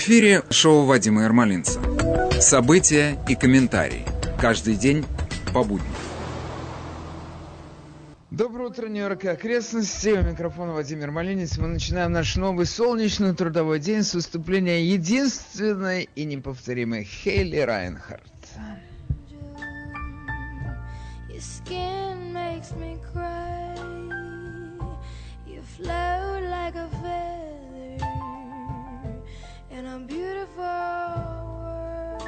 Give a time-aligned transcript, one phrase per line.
[0.00, 1.78] В эфире шоу Вадима Ермолинца.
[2.40, 4.06] События и комментарии.
[4.40, 5.04] Каждый день
[5.52, 5.92] по будням.
[8.30, 10.08] Доброе утро, Нью-Йорк и окрестности.
[10.08, 11.58] У микрофона Владимир Малинец.
[11.58, 18.22] Мы начинаем наш новый солнечный трудовой день с выступления единственной и неповторимой Хейли Райнхард.
[25.46, 27.49] Your float like a feather
[29.80, 30.62] in a beautiful
[31.60, 32.22] world.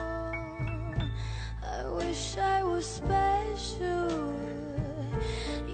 [1.62, 4.34] I wish I was special.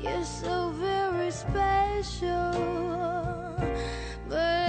[0.03, 2.53] You're so very special.
[4.29, 4.68] But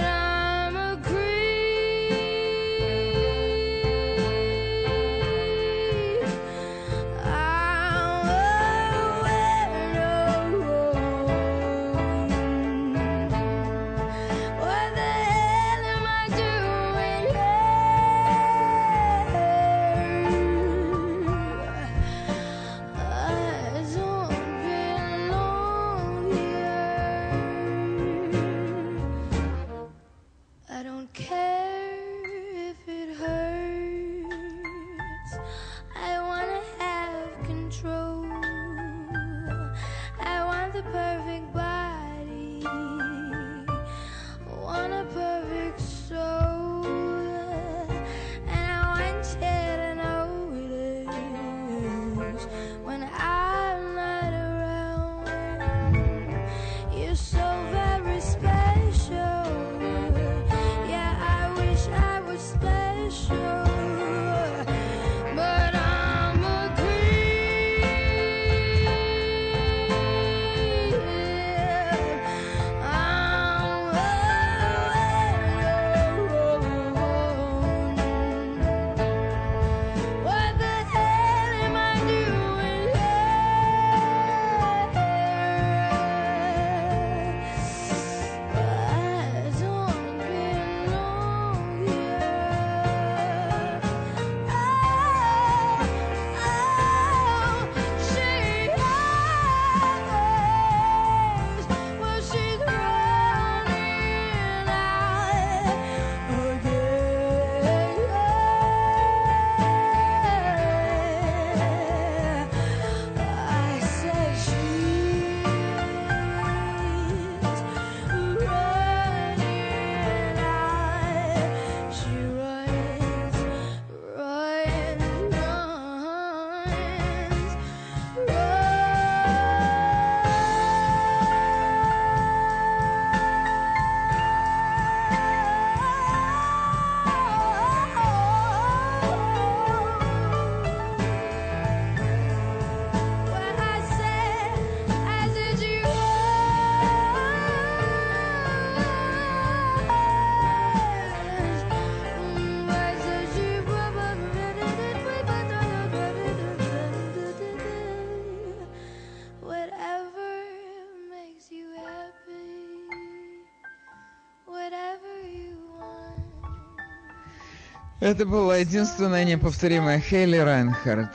[168.00, 171.10] Это была единственная неповторимая Хейли Райнхард,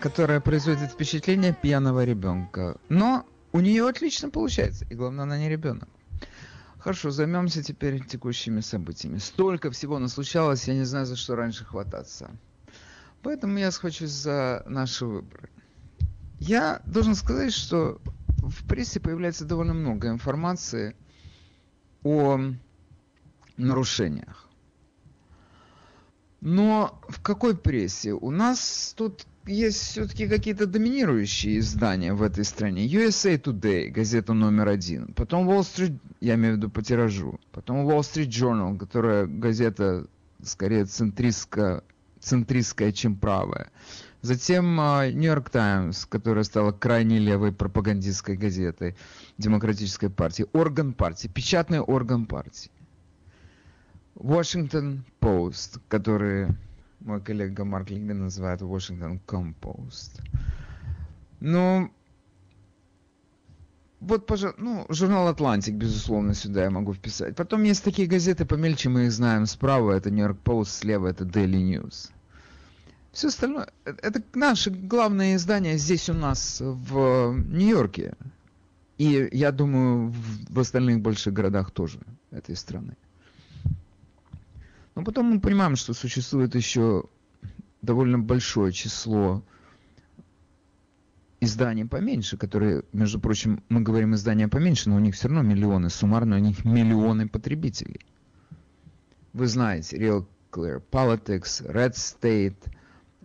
[0.00, 2.76] которая производит впечатление пьяного ребенка.
[2.90, 5.88] Но у нее отлично получается, и главное, она не ребенок.
[6.78, 9.16] Хорошо, займемся теперь текущими событиями.
[9.16, 12.30] Столько всего наслучалось, я не знаю, за что раньше хвататься.
[13.22, 15.48] Поэтому я схвачусь за наши выборы.
[16.38, 17.98] Я должен сказать, что
[18.28, 20.96] в прессе появляется довольно много информации
[22.02, 22.38] о
[23.56, 24.45] нарушениях.
[26.48, 28.12] Но в какой прессе?
[28.12, 32.86] У нас тут есть все-таки какие-то доминирующие издания в этой стране.
[32.86, 35.12] USA Today, газета номер один.
[35.14, 37.40] Потом Wall Street, я имею в виду по тиражу.
[37.50, 40.06] Потом Wall Street Journal, которая газета
[40.40, 41.82] скорее центристская,
[42.20, 43.72] центристская чем правая.
[44.22, 48.94] Затем а, New York Times, которая стала крайне левой пропагандистской газетой
[49.36, 50.46] демократической партии.
[50.52, 52.70] Орган партии, печатный орган партии.
[54.16, 56.48] Washington Post, который
[57.00, 60.20] мой коллега Марк Лингден называет Washington Compost.
[61.40, 61.90] Ну,
[64.00, 67.36] вот, пожалуйста, ну, журнал Атлантик, безусловно, сюда я могу вписать.
[67.36, 69.46] Потом есть такие газеты помельче, мы их знаем.
[69.46, 72.10] Справа это York Post, слева это Daily News.
[73.12, 78.14] Все остальное, э, это наши главные издания здесь у нас в Нью-Йорке.
[78.98, 80.14] И я думаю,
[80.48, 81.98] в остальных больших городах тоже
[82.30, 82.96] этой страны.
[84.96, 87.04] Но потом мы понимаем, что существует еще
[87.82, 89.44] довольно большое число
[91.38, 95.90] изданий поменьше, которые, между прочим, мы говорим издания поменьше, но у них все равно миллионы,
[95.90, 98.00] суммарно у них миллионы потребителей.
[99.34, 102.56] Вы знаете, Real Clear Politics, Red State,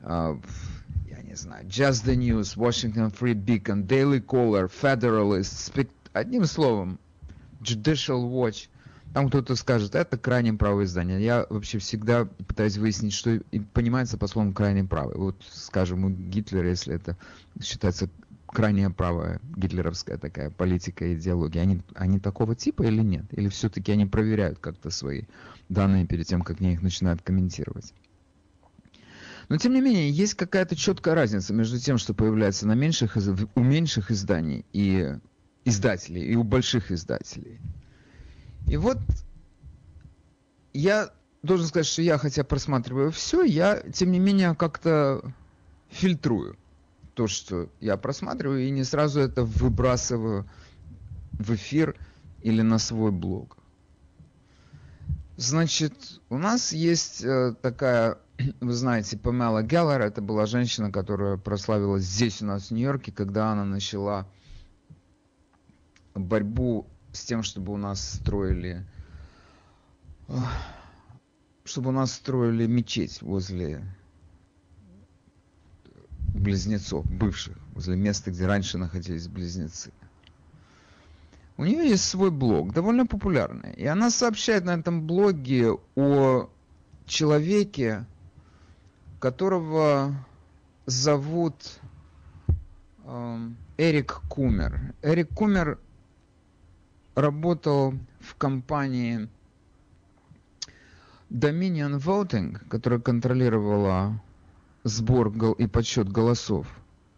[0.04, 0.44] uh,
[1.10, 5.90] я не знаю, Just the News, Washington Free Beacon, Daily Caller, Federalist, Spect...
[6.12, 7.00] одним словом,
[7.62, 8.68] Judicial Watch.
[9.14, 11.22] Там кто-то скажет, это крайне правое издание.
[11.22, 13.42] Я вообще всегда пытаюсь выяснить, что
[13.74, 15.16] понимается по словам крайне правое.
[15.16, 17.18] Вот, скажем, у Гитлера, если это
[17.62, 18.10] считается
[18.46, 23.26] крайне правая гитлеровская такая политика, идеология, они, они такого типа или нет?
[23.32, 25.24] Или все-таки они проверяют как-то свои
[25.70, 27.94] данные перед тем, как они их начинают комментировать?
[29.50, 33.18] Но тем не менее, есть какая-то четкая разница между тем, что появляется на меньших,
[33.56, 35.18] у меньших изданий и
[35.66, 37.60] издателей, и у больших издателей.
[38.68, 39.00] И вот
[40.74, 41.10] я
[41.44, 45.34] должен сказать, что я, хотя просматриваю все, я, тем не менее, как-то
[45.90, 46.58] фильтрую
[47.14, 50.48] то, что я просматриваю, и не сразу это выбрасываю
[51.34, 51.96] в эфир
[52.42, 53.58] или на свой блог.
[55.38, 58.18] Значит, у нас есть э, такая,
[58.62, 63.52] вы знаете, Памела Геллер, это была женщина, которая прославилась здесь у нас в Нью-Йорке, когда
[63.52, 64.28] она начала
[66.14, 68.86] борьбу с тем, чтобы у нас строили
[71.66, 73.84] чтобы у нас строили мечеть возле
[76.34, 79.92] близнецов, бывших, возле места, где раньше находились близнецы.
[81.58, 83.74] У нее есть свой блог, довольно популярный.
[83.74, 86.50] И она сообщает на этом блоге о
[87.06, 88.06] человеке,
[89.20, 90.16] которого
[90.86, 91.80] зовут
[93.04, 94.96] э, Эрик Кумер.
[95.04, 95.78] Эрик Кумер
[97.16, 99.28] работал в компании
[101.30, 104.22] Dominion Voting, которая контролировала
[104.84, 106.68] сбор и подсчет голосов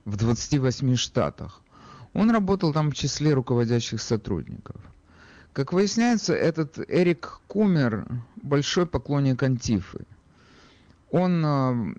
[0.05, 1.61] в 28 штатах.
[2.13, 4.75] Он работал там в числе руководящих сотрудников.
[5.51, 10.05] Как выясняется, этот Эрик Кумер большой поклонник Антифы.
[11.11, 11.95] Он э,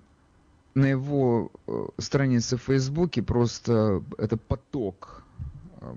[0.74, 5.22] на его э, странице в Фейсбуке просто это поток
[5.80, 5.94] э,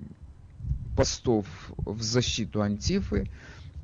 [0.98, 1.46] постов
[1.76, 3.30] в защиту Антифы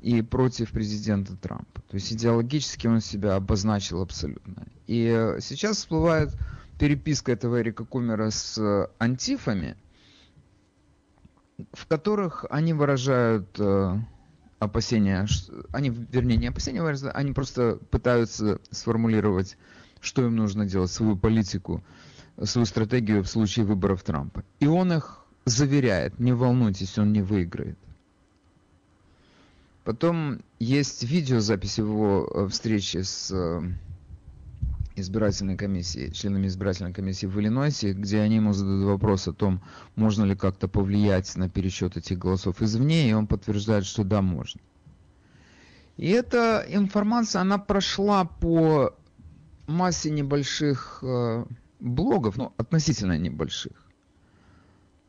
[0.01, 1.81] и против президента Трампа.
[1.87, 4.67] То есть идеологически он себя обозначил абсолютно.
[4.85, 6.35] И сейчас всплывает
[6.77, 9.77] переписка этого Эрика Кумера с антифами,
[11.71, 13.97] в которых они выражают э,
[14.59, 15.25] опасения,
[15.71, 19.57] они, вернее, не опасения выражают, они просто пытаются сформулировать,
[20.01, 21.81] что им нужно делать, свою политику,
[22.43, 24.43] свою стратегию в случае выборов Трампа.
[24.59, 27.77] И он их заверяет, не волнуйтесь, он не выиграет.
[29.83, 33.61] Потом есть видеозапись его э, встречи с э,
[34.95, 39.61] избирательной комиссией, членами избирательной комиссии в Иллинойсе, где они ему задают вопрос о том,
[39.95, 44.59] можно ли как-то повлиять на пересчет этих голосов извне, и он подтверждает, что да, можно.
[45.97, 48.95] И эта информация, она прошла по
[49.67, 51.45] массе небольших э,
[51.79, 53.84] блогов, ну, относительно небольших.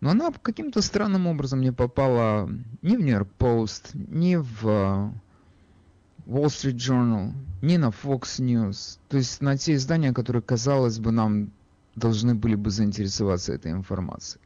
[0.06, 2.48] Но она каким-то странным образом не попала
[2.80, 5.10] ни в York Post, ни в э,
[6.28, 9.00] Wall Street Journal, ни на Fox News.
[9.08, 11.50] То есть на те издания, которые, казалось бы, нам
[11.96, 14.40] должны были бы заинтересоваться этой информацией.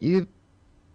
[0.00, 0.28] И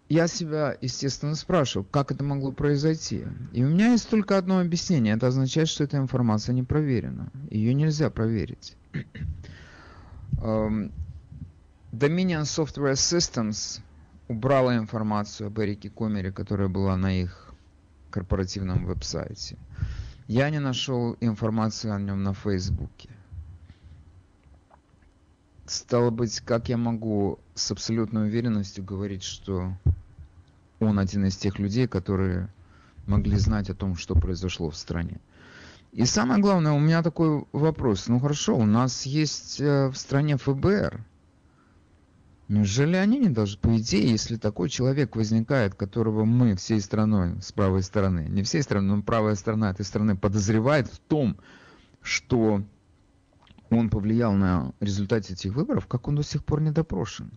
[0.08, 3.24] я себя, естественно, спрашиваю, как это могло произойти.
[3.52, 5.16] И у меня есть только одно объяснение.
[5.16, 7.32] Это означает, что эта информация не проверена.
[7.50, 8.76] Ее нельзя проверить.
[11.92, 13.80] Dominion Software Systems
[14.28, 17.52] убрала информацию об Эрике Комере, которая была на их
[18.10, 19.56] корпоративном веб-сайте.
[20.28, 23.10] Я не нашел информацию о нем на Фейсбуке.
[25.66, 29.72] Стало быть, как я могу с абсолютной уверенностью говорить, что
[30.78, 32.48] он один из тех людей, которые
[33.08, 35.18] могли знать о том, что произошло в стране.
[35.92, 38.06] И самое главное, у меня такой вопрос.
[38.06, 41.04] Ну хорошо, у нас есть э, в стране ФБР.
[42.50, 47.52] Неужели они не должны, по идее, если такой человек возникает, которого мы всей страной, с
[47.52, 51.36] правой стороны, не всей страной, но правая сторона этой страны подозревает в том,
[52.02, 52.64] что
[53.70, 57.30] он повлиял на результат этих выборов, как он до сих пор не допрошен?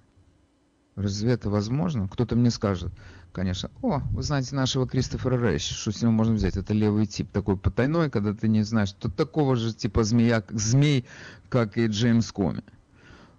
[0.96, 2.08] Разве это возможно?
[2.08, 2.91] Кто-то мне скажет,
[3.34, 6.58] конечно, о, вы знаете нашего Кристофера Рэш, что с него можно взять?
[6.58, 11.05] Это левый тип, такой потайной, когда ты не знаешь, тут такого же типа змея, змей,
[11.50, 12.63] как и Джеймс Коми.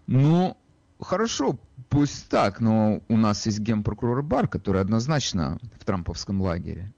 [0.06, 0.56] Ну,
[1.00, 1.58] хорошо,
[1.88, 6.92] пусть так, но у нас есть генпрокурор Бар, который однозначно в трамповском лагере.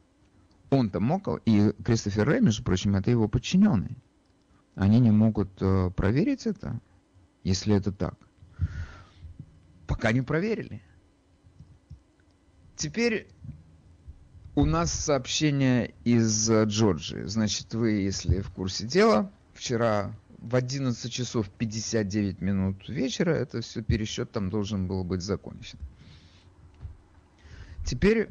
[0.70, 3.96] Он-то мог, и Кристофер Рэй, между прочим, это его подчиненный.
[4.74, 6.80] Они не могут э, проверить это,
[7.44, 8.14] если это так.
[9.86, 10.82] Пока не проверили.
[12.74, 13.28] Теперь
[14.54, 17.22] у нас сообщение из э, Джорджии.
[17.24, 20.12] Значит, вы, если в курсе дела, вчера
[20.46, 25.78] в 11 часов 59 минут вечера это все пересчет там должен был быть закончен.
[27.84, 28.28] Теперь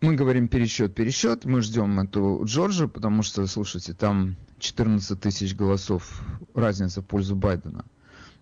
[0.00, 6.22] мы говорим пересчет, пересчет, мы ждем эту Джорджию, потому что, слушайте, там 14 тысяч голосов
[6.54, 7.84] разница в пользу Байдена.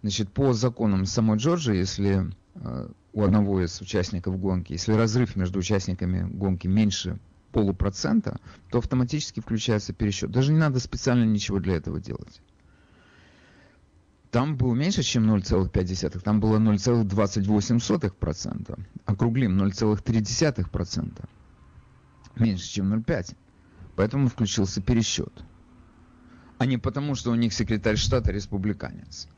[0.03, 5.61] Значит, по законам самой Джорджии, если э, у одного из участников гонки, если разрыв между
[5.61, 7.19] участниками гонки меньше
[7.53, 8.41] полупроцента,
[8.71, 10.31] то автоматически включается пересчет.
[10.31, 12.41] Даже не надо специально ничего для этого делать.
[14.31, 18.81] Там было меньше, чем 0,5, там было 0,28%.
[19.05, 21.29] Округлим 0,3%.
[22.37, 23.37] Меньше, чем 0,5.
[23.95, 25.45] Поэтому включился пересчет.
[26.57, 29.29] А не потому, что у них секретарь штата республиканец.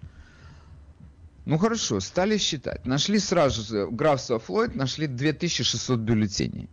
[1.44, 2.86] Ну хорошо, стали считать.
[2.86, 6.68] Нашли сразу же, графство Флойд нашли 2600 бюллетеней.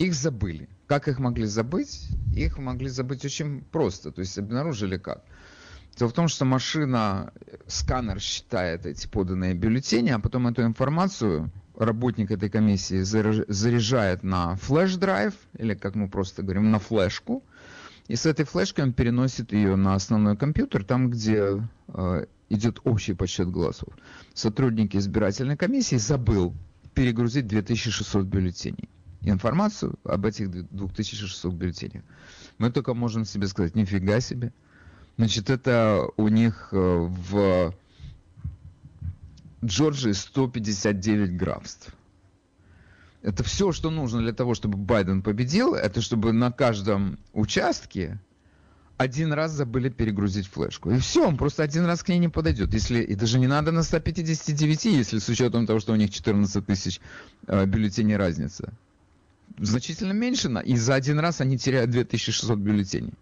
[0.00, 0.66] Их забыли.
[0.86, 2.08] Как их могли забыть?
[2.34, 4.10] Их могли забыть очень просто.
[4.10, 5.22] То есть обнаружили как?
[5.98, 7.34] Дело в том, что машина,
[7.66, 15.34] сканер считает эти поданные бюллетени, а потом эту информацию работник этой комиссии заряжает на флеш-драйв,
[15.58, 17.44] или как мы просто говорим, на флешку,
[18.08, 23.12] и с этой флешкой он переносит ее на основной компьютер, там, где э, идет общий
[23.12, 23.92] подсчет голосов.
[24.32, 26.54] Сотрудник избирательной комиссии забыл
[26.94, 28.88] перегрузить 2600 бюллетеней.
[29.22, 32.02] Информацию об этих 2600 бюллетенях.
[32.58, 34.52] Мы только можем себе сказать, нифига себе.
[35.16, 37.74] Значит, это у них э, в
[39.62, 41.94] Джорджии 159 графств.
[43.22, 48.18] Это все, что нужно для того, чтобы Байден победил, это чтобы на каждом участке
[48.96, 50.90] один раз забыли перегрузить флешку.
[50.90, 52.72] И все, он просто один раз к ней не подойдет.
[52.74, 56.66] Если, и даже не надо на 159, если с учетом того, что у них 14
[56.66, 57.00] тысяч
[57.46, 58.72] э, бюллетеней разница.
[59.60, 63.12] Значительно меньше, и за один раз они теряют 2600 бюллетеней.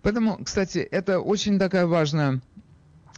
[0.00, 2.40] Поэтому, кстати, это очень такая важная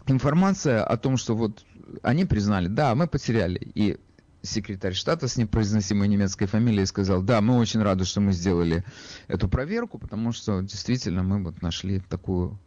[0.06, 1.64] информация о том, что вот
[2.02, 3.70] они признали, да, мы потеряли.
[3.74, 3.98] И
[4.40, 8.82] секретарь штата с непроизносимой немецкой фамилией сказал, да, мы очень рады, что мы сделали
[9.28, 12.58] эту проверку, потому что действительно мы вот нашли такую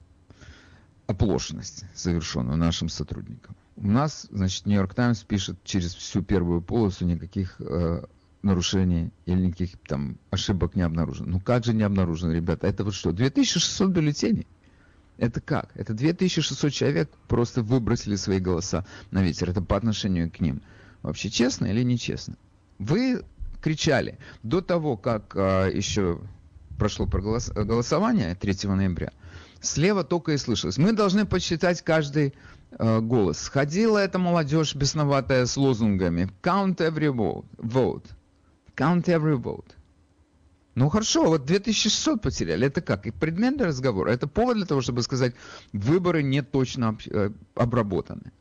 [1.08, 3.56] оплошность, совершенную нашим сотрудникам.
[3.78, 8.04] У нас, значит, Нью-Йорк Таймс пишет через всю первую полосу никаких э,
[8.48, 11.30] нарушений или никаких там ошибок не обнаружено.
[11.30, 12.68] Ну как же не обнаружено, ребята?
[12.68, 14.48] Это вот что, 2600 бюллетеней?
[15.18, 15.70] Это как?
[15.76, 19.50] Это 2600 человек просто выбросили свои голоса на ветер.
[19.50, 20.62] Это по отношению к ним
[21.02, 22.36] вообще честно или нечестно.
[22.80, 23.24] Вы
[23.62, 26.20] кричали до того, как а, еще
[26.78, 27.50] прошло проголос...
[27.50, 29.12] голосование 3 ноября,
[29.62, 30.78] слева только и слышалось.
[30.78, 32.34] Мы должны подсчитать каждый
[32.72, 33.48] э, голос.
[33.50, 37.12] Ходила эта молодежь бесноватая с лозунгами «Count every
[37.58, 38.06] vote».
[38.78, 39.72] «Count every vote».
[40.76, 42.68] Ну хорошо, вот 2600 потеряли.
[42.68, 43.08] Это как?
[43.08, 44.12] И предмет для разговора.
[44.12, 45.34] Это повод для того, чтобы сказать,
[45.74, 48.32] выборы не точно э, обработаны.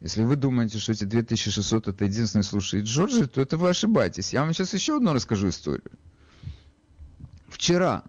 [0.00, 4.32] Если вы думаете, что эти 2600 это единственный слушает Джорджи, то это вы ошибаетесь.
[4.32, 5.92] Я вам сейчас еще одну расскажу историю.
[7.46, 8.02] Вчера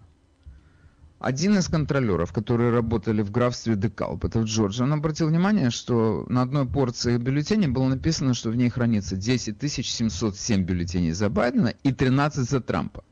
[1.24, 6.26] один из контролеров, которые работали в графстве Декалп, это в Джорджии, он обратил внимание, что
[6.28, 11.72] на одной порции бюллетеней было написано, что в ней хранится 10 707 бюллетеней за Байдена
[11.82, 13.04] и 13 за Трампа.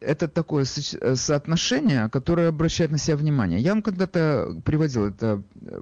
[0.00, 3.60] Это такое соотношение, которое обращает на себя внимание.
[3.60, 5.80] Я вам когда-то приводил это э,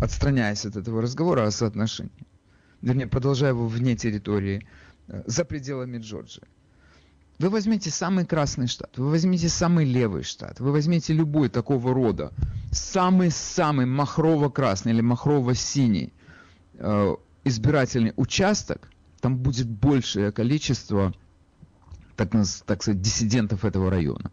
[0.00, 2.26] отстраняясь от этого разговора о соотношении,
[2.80, 4.66] вернее, продолжая его вне территории,
[5.06, 6.42] э, за пределами Джорджии.
[7.42, 12.32] Вы возьмите самый красный штат, вы возьмите самый левый штат, вы возьмите любой такого рода,
[12.70, 16.12] самый-самый махрово-красный или махрово-синий
[16.74, 18.88] э, избирательный участок,
[19.20, 21.12] там будет большее количество,
[22.14, 22.30] так,
[22.64, 24.30] так сказать, диссидентов этого района.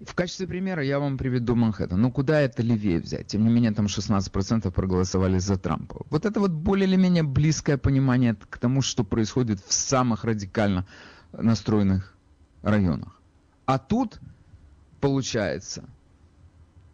[0.00, 2.00] В качестве примера я вам приведу Манхэттен.
[2.00, 3.26] Ну, куда это левее взять?
[3.26, 6.06] Тем не менее, там 16% проголосовали за Трампа.
[6.08, 10.86] Вот это вот более или менее близкое понимание к тому, что происходит в самых радикально
[11.32, 12.14] настроенных
[12.62, 13.20] районах.
[13.66, 14.20] А тут,
[15.00, 15.84] получается,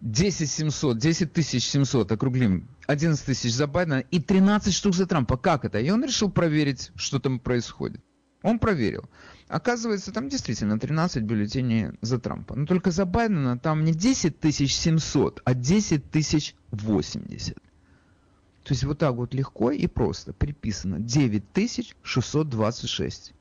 [0.00, 5.36] 10 700, 10 700, округлим, 11 тысяч за Байдена и 13 штук за Трампа.
[5.36, 5.78] Как это?
[5.78, 8.00] И он решил проверить, что там происходит.
[8.42, 9.08] Он проверил.
[9.48, 12.54] Оказывается, там действительно 13 бюллетеней за Трампа.
[12.54, 17.54] Но только за Байдена там не 10 700, а 10 080.
[17.54, 23.32] То есть вот так вот легко и просто приписано 9626.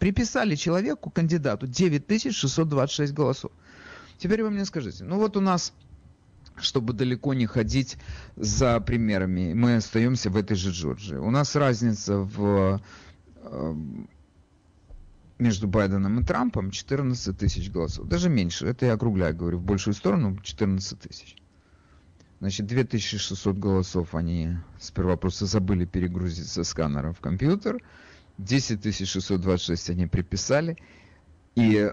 [0.00, 3.52] Приписали человеку, кандидату, 9626 голосов.
[4.16, 5.74] Теперь вы мне скажите, ну вот у нас,
[6.56, 7.98] чтобы далеко не ходить
[8.34, 11.16] за примерами, мы остаемся в этой же Джорджии.
[11.16, 12.80] У нас разница в
[13.42, 13.74] э,
[15.38, 18.08] между Байденом и Трампом 14 тысяч голосов.
[18.08, 18.66] Даже меньше.
[18.66, 21.36] Это я округляю, говорю, в большую сторону 14 тысяч.
[22.38, 27.82] Значит, 2600 голосов они сперва просто забыли перегрузить со сканера в компьютер.
[28.44, 30.76] 10626 они приписали.
[31.56, 31.92] И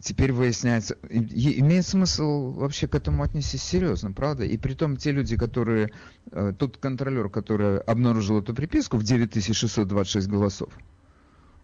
[0.00, 4.44] теперь выясняется, имеет смысл вообще к этому отнестись серьезно, правда?
[4.44, 5.90] И при том те люди, которые,
[6.30, 10.72] э, тот контролер, который обнаружил эту приписку в 9626 голосов,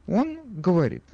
[0.06, 1.04] он говорит,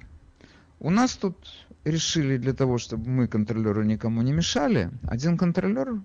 [0.78, 1.36] у нас тут
[1.84, 6.00] решили для того, чтобы мы контролеру никому не мешали, один контролер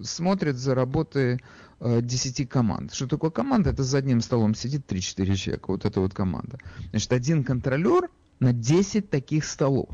[0.00, 1.40] смотрит за работой
[1.80, 2.92] 10 э, команд.
[2.92, 3.70] Что такое команда?
[3.70, 5.64] Это за одним столом сидит 3-4 человека.
[5.68, 6.58] Вот это вот команда.
[6.90, 8.08] Значит, один контролер
[8.40, 9.88] на 10 таких столов.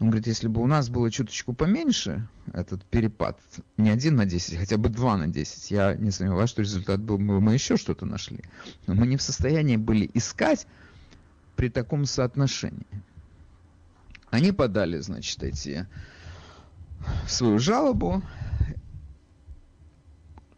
[0.00, 3.38] Он говорит, если бы у нас было чуточку поменьше, этот перепад,
[3.76, 7.18] не один на 10, хотя бы два на 10, я не сомневаюсь, что результат был
[7.18, 8.42] бы, мы еще что-то нашли.
[8.86, 10.66] Но мы не в состоянии были искать
[11.54, 12.86] при таком соотношении.
[14.30, 15.86] Они подали, значит, эти
[17.26, 18.22] свою жалобу.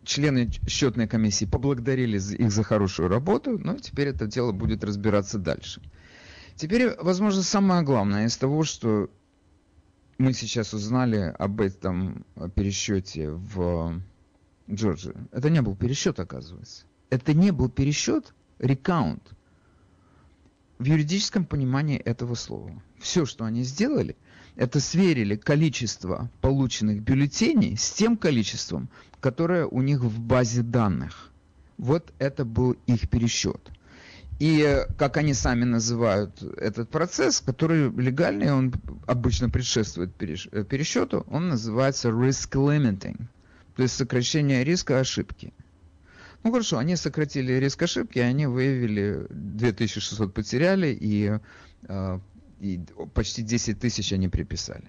[0.04, 5.80] Члены счетной комиссии поблагодарили их за хорошую работу, но теперь это дело будет разбираться дальше.
[6.56, 9.10] Теперь, возможно, самое главное из того, что
[10.18, 14.00] мы сейчас узнали об этом пересчете в
[14.70, 15.14] Джорджии.
[15.30, 16.84] Это не был пересчет, оказывается.
[17.10, 19.22] Это не был пересчет, рекаунт.
[20.78, 22.82] В юридическом понимании этого слова.
[22.98, 24.16] Все, что они сделали–
[24.56, 28.88] это сверили количество полученных бюллетеней с тем количеством,
[29.20, 31.30] которое у них в базе данных.
[31.78, 33.70] Вот это был их пересчет.
[34.38, 38.74] И, как они сами называют этот процесс, который легальный, он
[39.06, 43.20] обычно предшествует пересчету, он называется risk limiting,
[43.76, 45.52] то есть сокращение риска ошибки.
[46.42, 51.38] Ну хорошо, они сократили риск ошибки, они выявили 2600 потеряли и
[51.82, 52.18] э,
[52.62, 52.80] и
[53.12, 54.88] почти 10 тысяч они приписали.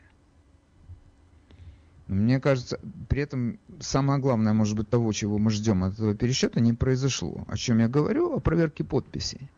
[2.07, 6.59] Мне кажется, при этом самое главное, может быть, того, чего мы ждем от этого пересчета,
[6.59, 7.45] не произошло.
[7.47, 8.35] О чем я говорю?
[8.35, 9.49] О проверке подписей.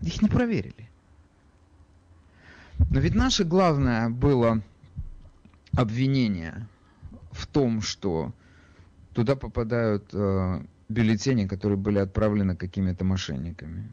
[0.00, 0.88] Их не проверили.
[2.90, 4.62] Но ведь наше главное было
[5.76, 6.66] обвинение
[7.32, 8.32] в том, что
[9.12, 13.90] туда попадают э, бюллетени, которые были отправлены какими-то мошенниками.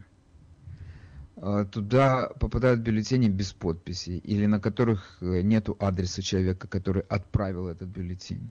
[1.40, 7.68] А, туда попадают бюллетени без подписи или на которых э, нет адреса человека, который отправил
[7.68, 8.50] этот бюллетень.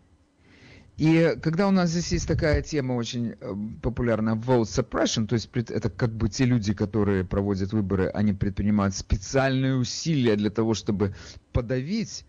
[0.97, 5.51] И когда у нас здесь есть такая тема очень э, популярная vote suppression, то есть
[5.53, 11.15] это как бы те люди, которые проводят выборы, они предпринимают специальные усилия для того, чтобы
[11.53, 12.25] подавить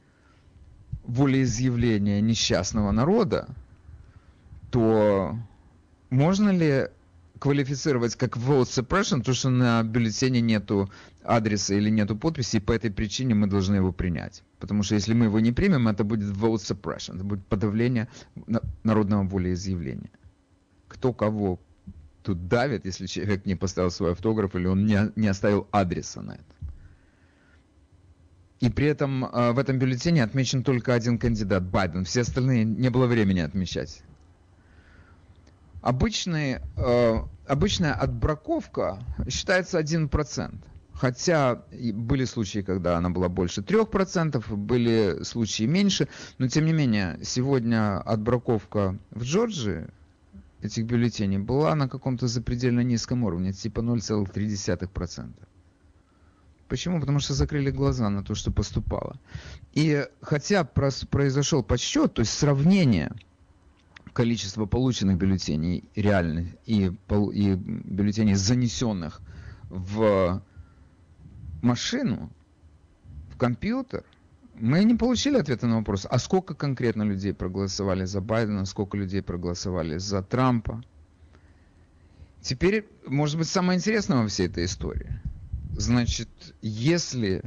[1.03, 3.47] волеизъявление несчастного народа,
[4.71, 5.37] то
[6.09, 6.89] можно ли
[7.39, 10.89] квалифицировать как vote suppression, то что на бюллетене нету
[11.23, 14.43] адреса или нету подписи, и по этой причине мы должны его принять.
[14.59, 18.07] Потому что если мы его не примем, это будет vote suppression, это будет подавление
[18.83, 20.11] народного волеизъявления.
[20.87, 21.59] Кто кого
[22.23, 26.33] тут давит, если человек не поставил свой автограф или он не, не оставил адреса на
[26.33, 26.57] это.
[28.59, 32.05] И при этом э, в этом бюллетене отмечен только один кандидат, Байден.
[32.05, 34.01] Все остальные не было времени отмечать.
[35.87, 40.59] Обычный, э, обычная отбраковка считается 1%.
[40.91, 47.17] Хотя были случаи, когда она была больше 3%, были случаи меньше, но тем не менее,
[47.23, 49.87] сегодня отбраковка в Джорджии
[50.61, 55.31] этих бюллетеней была на каком-то запредельно низком уровне, типа 0,3%.
[56.67, 56.99] Почему?
[56.99, 59.15] Потому что закрыли глаза на то, что поступало.
[59.71, 63.13] И хотя произошел подсчет, то есть сравнение–
[64.13, 66.91] количество полученных бюллетеней реальных и,
[67.33, 69.21] и бюллетеней, занесенных
[69.69, 70.41] в
[71.61, 72.31] машину,
[73.29, 74.03] в компьютер,
[74.55, 79.21] мы не получили ответа на вопрос, а сколько конкретно людей проголосовали за Байдена, сколько людей
[79.21, 80.83] проголосовали за Трампа.
[82.41, 85.21] Теперь, может быть, самое интересное во всей этой истории.
[85.73, 86.29] Значит,
[86.61, 87.43] если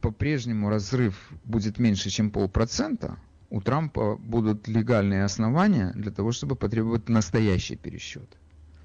[0.00, 3.18] по-прежнему разрыв будет меньше, чем полпроцента,
[3.50, 8.36] у Трампа будут легальные основания для того, чтобы потребовать настоящий пересчет.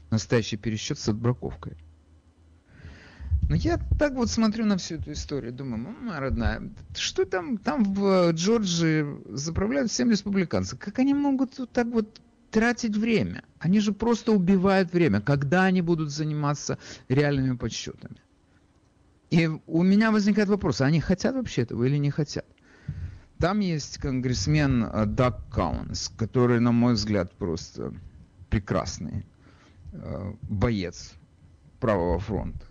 [0.10, 1.78] Настоящий пересчет с отбраковкой.
[3.50, 6.62] Но я так вот смотрю на всю эту историю, думаю, мама родная,
[6.96, 10.78] что там, там в Джорджии заправляют всем республиканцы?
[10.78, 12.22] Как они могут вот так вот
[12.52, 13.44] тратить время.
[13.60, 15.20] Они же просто убивают время.
[15.20, 16.78] Когда они будут заниматься
[17.10, 18.18] реальными подсчетами?
[19.32, 22.46] И у меня возникает вопрос, а они хотят вообще этого или не хотят?
[23.44, 27.94] Там есть конгрессмен э, Даг Каунс, который, на мой взгляд, просто
[28.50, 29.26] прекрасный
[29.92, 31.12] э, боец
[31.82, 32.66] правого фронта.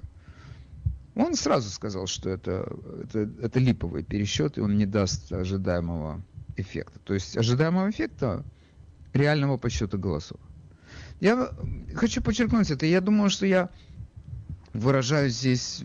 [1.15, 6.23] Он сразу сказал, что это, это, это липовый пересчет, и он не даст ожидаемого
[6.57, 6.99] эффекта.
[7.01, 8.43] То есть ожидаемого эффекта
[9.13, 10.41] реального подсчета голосов.
[11.21, 11.51] Я
[11.95, 12.87] хочу подчеркнуть это.
[12.87, 13.69] Я думаю, что я
[14.73, 15.85] выражаю здесь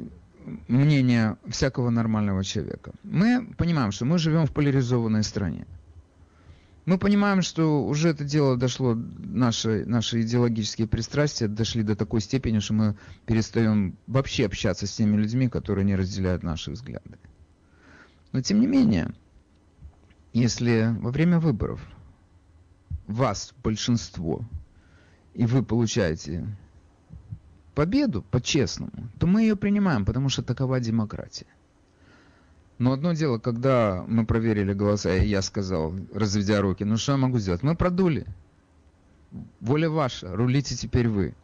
[0.67, 2.91] мнение всякого нормального человека.
[3.03, 5.65] Мы понимаем, что мы живем в поляризованной стране.
[6.85, 12.59] Мы понимаем, что уже это дело дошло, наши, наши идеологические пристрастия дошли до такой степени,
[12.59, 17.17] что мы перестаем вообще общаться с теми людьми, которые не разделяют наши взгляды.
[18.31, 19.13] Но тем не менее,
[20.31, 21.81] если во время выборов
[23.05, 24.45] вас большинство,
[25.33, 26.47] и вы получаете
[27.77, 31.45] победу по-честному, то мы ее принимаем, потому что такова демократия.
[32.79, 37.17] Но одно дело, когда мы проверили голоса, и я сказал, разведя руки, ну что я
[37.19, 37.61] могу сделать?
[37.61, 38.25] Мы продули.
[39.59, 41.35] Воля ваша, рулите теперь вы.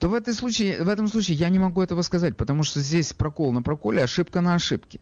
[0.00, 3.12] То в, этой случае, в этом случае я не могу этого сказать, потому что здесь
[3.12, 4.98] прокол на проколе, ошибка на ошибке.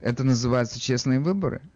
[0.00, 1.62] Это называется честные выборы–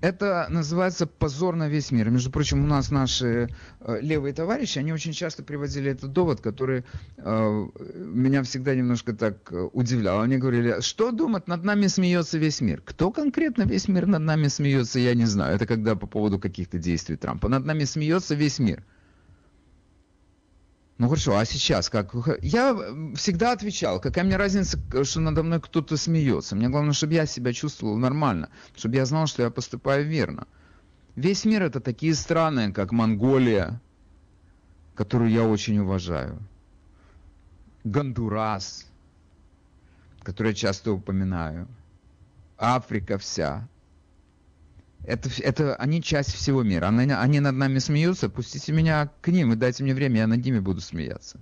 [0.00, 2.10] это называется позор на весь мир.
[2.10, 3.48] Между прочим, у нас наши
[3.80, 6.84] э, левые товарищи, они очень часто приводили этот довод, который
[7.18, 10.20] э, меня всегда немножко так э, удивлял.
[10.20, 12.82] Они говорили, что думать, над нами смеется весь мир.
[12.84, 15.56] Кто конкретно весь мир над нами смеется, я не знаю.
[15.56, 17.48] Это когда по поводу каких-то действий Трампа.
[17.48, 18.84] Над нами смеется весь мир.
[21.00, 22.14] Ну хорошо, а сейчас как?
[22.42, 22.76] Я
[23.14, 26.54] всегда отвечал, какая мне разница, что надо мной кто-то смеется.
[26.54, 30.46] Мне главное, чтобы я себя чувствовал нормально, чтобы я знал, что я поступаю верно.
[31.16, 33.80] Весь мир это такие страны, как Монголия,
[34.94, 36.38] которую я очень уважаю.
[37.82, 38.86] Гондурас,
[40.22, 41.66] который я часто упоминаю.
[42.58, 43.66] Африка вся,
[45.04, 46.86] это, это они часть всего мира.
[46.86, 50.44] Они, они над нами смеются, пустите меня к ним и дайте мне время, я над
[50.44, 51.38] ними буду смеяться.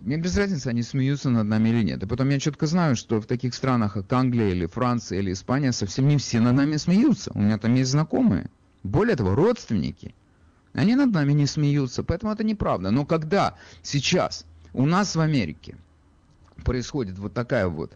[0.00, 2.02] Мне без разницы, они смеются над нами или нет.
[2.02, 5.72] И потом я четко знаю, что в таких странах, как Англия или Франция или Испания,
[5.72, 7.30] совсем не все над нами смеются.
[7.34, 8.48] У меня там есть знакомые.
[8.82, 10.14] Более того, родственники.
[10.72, 12.90] Они над нами не смеются, поэтому это неправда.
[12.90, 15.76] Но когда сейчас у нас в Америке
[16.64, 17.92] происходит вот такая вот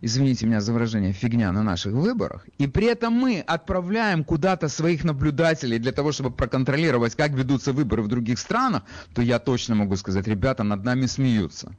[0.00, 5.04] извините меня за выражение, фигня на наших выборах, и при этом мы отправляем куда-то своих
[5.04, 8.82] наблюдателей для того, чтобы проконтролировать, как ведутся выборы в других странах,
[9.14, 11.72] то я точно могу сказать, ребята над нами смеются.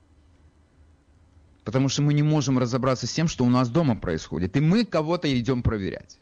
[1.63, 4.57] Потому что мы не можем разобраться с тем, что у нас дома происходит.
[4.57, 6.17] И мы кого-то идем проверять.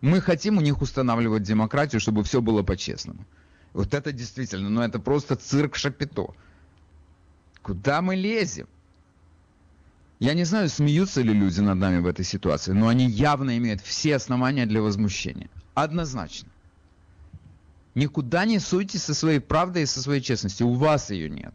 [0.00, 3.24] Мы хотим у них устанавливать демократию, чтобы все было по-честному.
[3.72, 6.34] Вот это действительно, ну это просто цирк Шапито.
[7.62, 8.66] Куда мы лезем?
[10.20, 13.80] Я не знаю, смеются ли люди над нами в этой ситуации, но они явно имеют
[13.80, 15.48] все основания для возмущения.
[15.74, 16.50] Однозначно.
[17.94, 20.68] Никуда не суйтесь со своей правдой и со своей честностью.
[20.68, 21.54] У вас ее нет.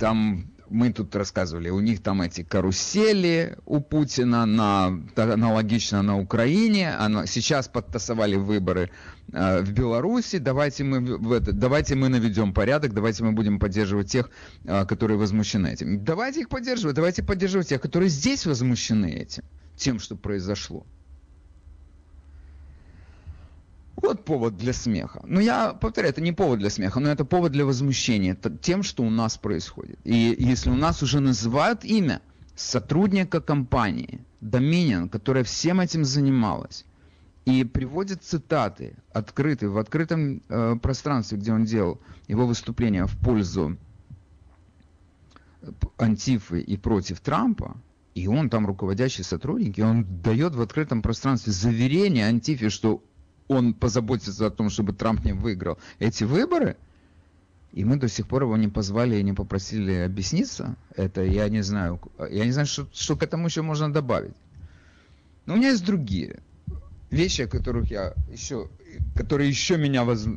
[0.00, 6.94] Там мы тут рассказывали, у них там эти карусели у Путина, на, аналогично на Украине,
[6.94, 8.90] она, сейчас подтасовали выборы
[9.32, 14.10] э, в Беларуси, давайте мы, в это, давайте мы наведем порядок, давайте мы будем поддерживать
[14.10, 14.30] тех,
[14.64, 16.04] э, которые возмущены этим.
[16.04, 19.42] Давайте их поддерживать, давайте поддерживать тех, которые здесь возмущены этим,
[19.76, 20.86] тем, что произошло.
[24.02, 25.22] Вот повод для смеха.
[25.26, 29.02] Но я повторяю, это не повод для смеха, но это повод для возмущения тем, что
[29.02, 29.98] у нас происходит.
[30.04, 32.20] И если у нас уже называют имя
[32.56, 36.84] сотрудника компании Dominion, которая всем этим занималась,
[37.44, 43.76] и приводит цитаты, открытые, в открытом э, пространстве, где он делал его выступление в пользу
[45.98, 47.76] Антифы и против Трампа,
[48.14, 53.02] и он там руководящий сотрудник, и он дает в открытом пространстве заверение Антифе, что
[53.50, 56.76] он позаботится о том, чтобы Трамп не выиграл эти выборы,
[57.72, 60.76] и мы до сих пор его не позвали и не попросили объясниться.
[60.94, 62.00] Это я не знаю.
[62.30, 64.36] Я не знаю, что, что к этому еще можно добавить.
[65.46, 66.40] Но у меня есть другие
[67.10, 68.68] вещи, о которых я еще,
[69.16, 70.28] которые еще меня воз...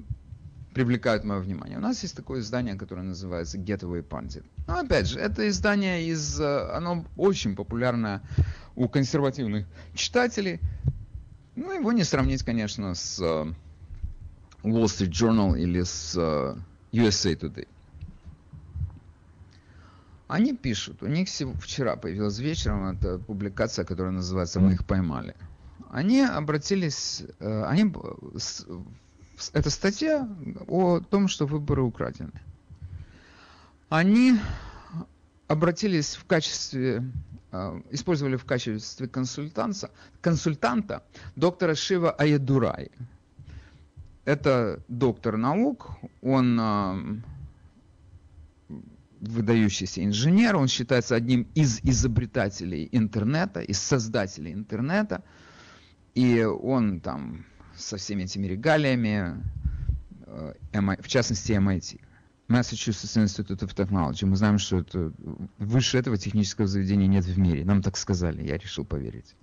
[0.74, 1.78] привлекают мое внимание.
[1.78, 4.44] У нас есть такое издание, которое называется Getaway Pundit.
[4.66, 8.24] Но опять же, это издание из, э, оно очень популярное
[8.76, 10.60] у консервативных читателей.
[11.56, 13.54] Ну, его не сравнить, конечно, с uh,
[14.64, 16.60] Wall Street Journal или с uh,
[16.92, 17.68] USA Today.
[20.28, 21.28] Они пишут, у них
[21.62, 25.36] вчера появилась вечером эта публикация, которая называется «Мы их поймали».
[25.92, 27.94] Они обратились, э, они,
[29.54, 30.28] это статья
[30.68, 32.32] о том, что выборы украдены.
[33.90, 34.40] Они
[35.54, 37.04] обратились в качестве,
[37.52, 39.90] э, использовали в качестве консультанта,
[40.22, 41.04] консультанта
[41.36, 42.92] доктора Шива Аядурай.
[44.26, 47.22] Это доктор наук, он э,
[49.22, 55.24] выдающийся инженер, он считается одним из изобретателей интернета, из создателей интернета,
[56.16, 59.42] и он там со всеми этими регалиями,
[60.26, 60.54] э,
[61.00, 62.00] в частности MIT,
[62.48, 64.26] Massachusetts Institute of Technology.
[64.26, 65.14] Мы знаем, что это
[65.58, 67.64] выше этого технического заведения нет в мире.
[67.66, 69.36] Нам так сказали, я решил поверить.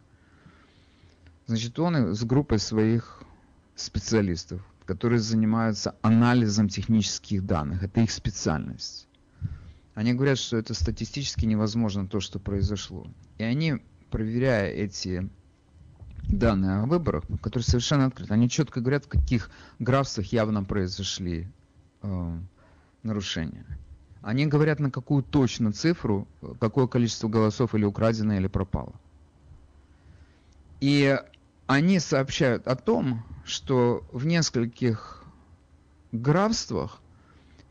[1.47, 3.23] Значит, он с группой своих
[3.75, 7.83] специалистов, которые занимаются анализом технических данных.
[7.83, 9.09] Это их специальность.
[9.95, 13.07] Они говорят, что это статистически невозможно то, что произошло.
[13.39, 15.29] И они, проверяя эти
[16.29, 21.49] данные о выборах, которые совершенно открыты, они четко говорят, в каких графствах явно произошли
[22.03, 22.39] э,
[23.03, 23.67] нарушения.
[24.23, 26.29] Они говорят, на какую точно цифру,
[26.61, 28.93] какое количество голосов или украдено, или пропало.
[30.81, 31.19] И
[31.67, 35.25] они сообщают о том, что в нескольких
[36.13, 37.01] графствах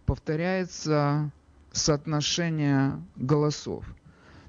[0.06, 1.32] повторяется
[1.72, 3.86] соотношение голосов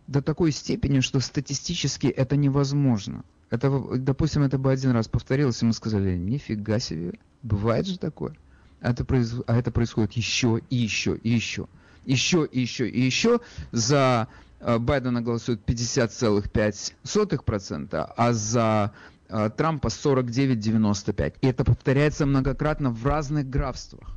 [0.07, 3.25] до такой степени, что статистически это невозможно.
[3.51, 8.35] Это, допустим, это бы один раз повторилось, и мы сказали, нифига себе, бывает же такое.
[8.81, 9.35] Это, произ...
[9.47, 11.67] а это происходит еще и еще и еще.
[12.05, 13.41] Еще и еще и еще.
[13.73, 14.29] За
[14.61, 18.93] э, Байдена голосует 50,5%, а за
[19.29, 21.35] э, Трампа 49,95%.
[21.41, 24.17] И это повторяется многократно в разных графствах.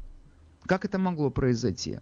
[0.66, 2.00] Как это могло произойти?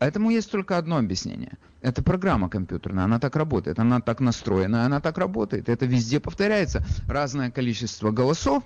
[0.00, 1.52] Этому есть только одно объяснение.
[1.80, 5.68] Это программа компьютерная, она так работает, она так настроена, она так работает.
[5.68, 6.82] Это везде повторяется.
[7.08, 8.64] Разное количество голосов,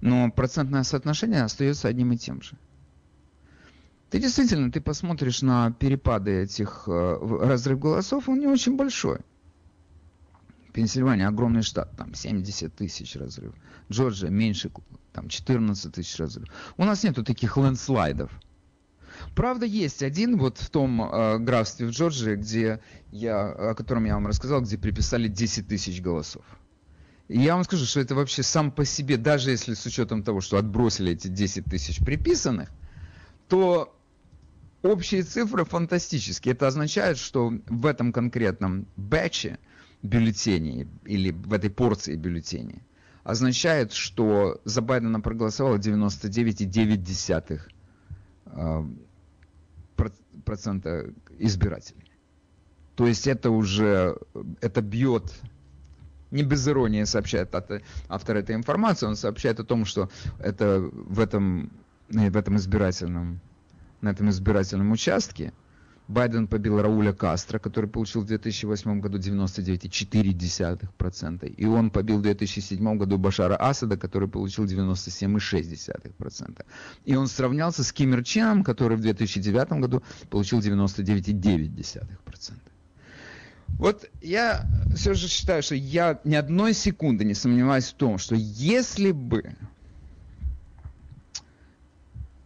[0.00, 2.56] но процентное соотношение остается одним и тем же.
[4.10, 9.20] Ты действительно, ты посмотришь на перепады этих э, разрыв голосов, он не очень большой.
[10.72, 13.54] Пенсильвания огромный штат, там 70 тысяч разрыв.
[13.90, 14.70] Джорджия меньше,
[15.12, 16.48] там 14 тысяч разрыв.
[16.76, 18.32] У нас нету таких лендслайдов.
[19.36, 22.80] Правда, есть один вот в том э, графстве в Джорджии, где
[23.12, 26.44] я, о котором я вам рассказал, где приписали 10 тысяч голосов.
[27.32, 30.58] Я вам скажу, что это вообще сам по себе, даже если с учетом того, что
[30.58, 32.70] отбросили эти 10 тысяч приписанных,
[33.48, 33.96] то
[34.82, 36.54] общие цифры фантастические.
[36.54, 39.58] Это означает, что в этом конкретном бэче–
[40.02, 42.82] бюллетеней или в этой порции бюллетеней
[43.22, 47.60] означает, что за Байдена проголосовало 99,9%
[48.46, 48.88] а,
[50.44, 52.10] процента избирателей.
[52.96, 54.16] То есть это уже,
[54.60, 55.34] это бьет,
[56.30, 57.54] не без иронии сообщает
[58.08, 61.70] автор этой информации, он сообщает о том, что это в этом,
[62.08, 63.40] в этом избирательном,
[64.00, 65.52] на этом избирательном участке
[66.10, 71.46] Байден побил Рауля Кастро, который получил в 2008 году 99,4%.
[71.46, 76.64] И он побил в 2007 году Башара Асада, который получил 97,6%.
[77.04, 82.54] И он сравнялся с Ким Ир Ченом, который в 2009 году получил 99,9%.
[83.78, 88.34] Вот я все же считаю, что я ни одной секунды не сомневаюсь в том, что
[88.34, 89.56] если бы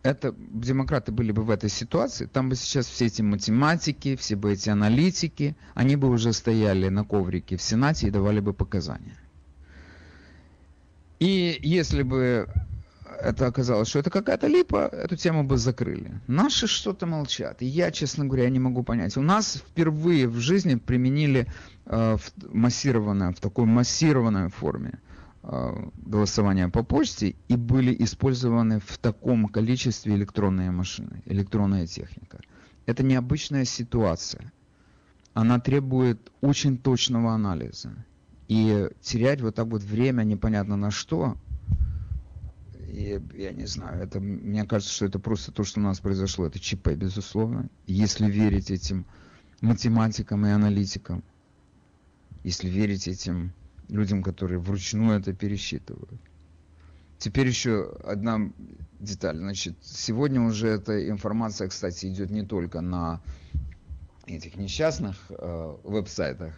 [0.04, 4.52] это демократы были бы в этой ситуации, там бы сейчас все эти математики, все бы
[4.52, 9.16] эти аналитики, они бы уже стояли на коврике в Сенате и давали бы показания.
[11.20, 12.48] И если бы
[13.20, 16.20] это оказалось, что это какая-то липа, эту тему бы закрыли.
[16.26, 17.62] Наши что-то молчат.
[17.62, 19.16] И я, честно говоря, не могу понять.
[19.16, 21.46] У нас впервые в жизни применили
[21.86, 24.98] э, в массированное, в такой массированной форме
[25.46, 32.40] Э, голосования по почте и были использованы в таком количестве электронные машины, электронная техника.
[32.86, 34.52] Это необычная ситуация.
[35.34, 37.92] Она требует очень точного анализа.
[38.48, 41.36] И терять вот так вот время непонятно на что,
[42.94, 46.46] и, я не знаю, это, мне кажется, что это просто то, что у нас произошло.
[46.46, 47.68] Это ЧП, безусловно.
[47.86, 49.04] Если верить этим
[49.60, 51.24] математикам и аналитикам,
[52.44, 53.52] если верить этим
[53.88, 56.20] людям, которые вручную это пересчитывают.
[57.18, 58.52] Теперь еще одна
[59.00, 59.38] деталь.
[59.38, 63.20] Значит, сегодня уже эта информация, кстати, идет не только на
[64.26, 66.54] этих несчастных э, веб-сайтах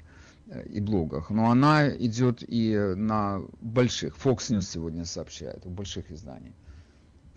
[0.47, 4.15] и блогах, но она идет и на больших.
[4.17, 6.55] Fox News сегодня сообщает, у больших изданий.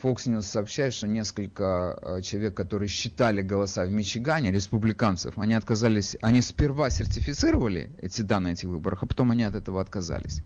[0.02, 6.16] Fox News сообщает, что несколько э, человек, которые считали голоса в Мичигане, республиканцев, они отказались,
[6.22, 10.42] они сперва сертифицировали эти данные этих выборах, а потом они от этого отказались.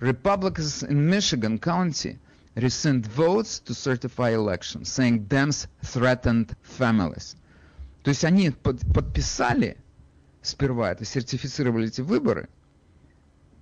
[0.00, 2.18] Republicans in Michigan County
[2.54, 7.36] rescind votes to certify elections, saying Dems threatened families.
[8.04, 9.76] То есть они под, подписали
[10.48, 12.48] сперва это, сертифицировали эти выборы,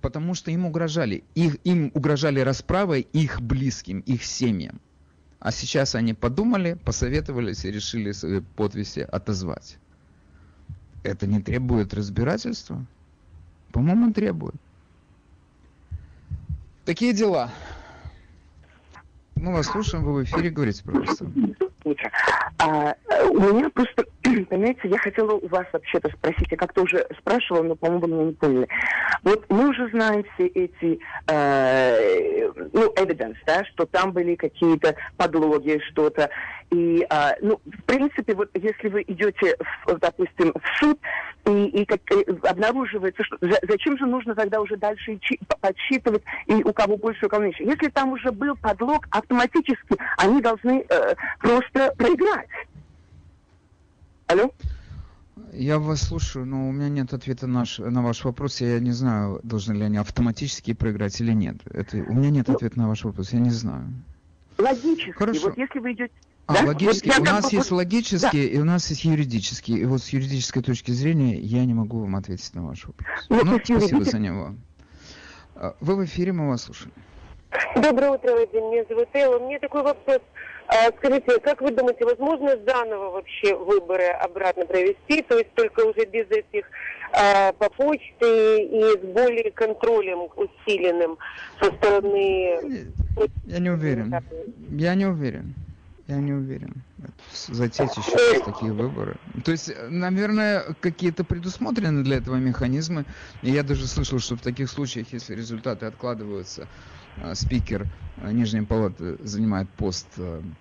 [0.01, 1.23] потому что им угрожали.
[1.35, 4.79] Их, им угрожали расправой их близким, их семьям.
[5.39, 9.77] А сейчас они подумали, посоветовались и решили свои подписи отозвать.
[11.03, 12.85] Это не требует разбирательства?
[13.71, 14.55] По-моему, требует.
[16.85, 17.51] Такие дела.
[19.35, 21.31] Мы вас слушаем, вы в эфире, говорите, пожалуйста.
[21.87, 22.11] Утро.
[22.59, 22.95] А,
[23.29, 27.75] у меня просто, понимаете, я хотела у вас вообще-то спросить, я как-то уже спрашивала, но,
[27.75, 28.67] по-моему, вы меня не поняли.
[29.23, 35.79] Вот мы уже знаем все эти, э, ну, evidence, да, что там были какие-то подлоги,
[35.91, 36.29] что-то.
[36.69, 40.99] И, э, ну, в принципе, вот если вы идете, в, допустим, в суд,
[41.45, 45.17] и, и как, и обнаруживается, что за, зачем же нужно тогда уже дальше
[45.61, 47.63] подсчитывать, и у кого больше, у кого меньше.
[47.63, 52.49] Если там уже был подлог, автоматически они должны э, просто проиграть.
[54.27, 54.51] Алло?
[55.53, 58.59] Я вас слушаю, но у меня нет ответа на, наш, на ваш вопрос.
[58.59, 61.57] Я не знаю, должны ли они автоматически проиграть или нет.
[61.71, 63.85] Это, у меня нет ответа на ваш вопрос, я не знаю.
[64.57, 65.11] Логически.
[65.11, 65.47] Хорошо.
[65.47, 66.11] Вот если вы идете...
[66.47, 66.65] А, Да?
[66.67, 67.07] логически.
[67.09, 69.79] Вот у нас бы есть логические, и у нас есть юридические.
[69.79, 73.07] И вот с юридической точки зрения я не могу вам ответить на ваш вопрос.
[73.29, 74.55] Ну, Ну, спасибо юридически- за него.
[75.55, 76.91] А, Вы в эфире, мы вас слушаем.
[77.75, 78.71] Доброе утро, Вадим.
[78.71, 79.39] Меня зовут Элла.
[79.39, 80.19] Мне такой вопрос.
[80.67, 86.05] А, Скажите, как вы думаете, возможно заново вообще выборы обратно провести, то есть только уже
[86.05, 86.65] без этих
[87.13, 91.17] а, по почте и с более контролем усиленным
[91.61, 92.83] со стороны...
[93.45, 94.13] Я не уверен.
[94.71, 95.53] Я не уверен.
[96.07, 96.83] Я не уверен.
[97.49, 99.17] Затеять еще раз такие выборы.
[99.43, 103.05] То есть, э, наверное, какие-то предусмотрены для этого механизмы.
[103.41, 106.69] И я даже слышал, что в таких случаях, если результаты откладываются,
[107.17, 107.87] э, спикер
[108.21, 110.07] э, Нижней Палаты занимает пост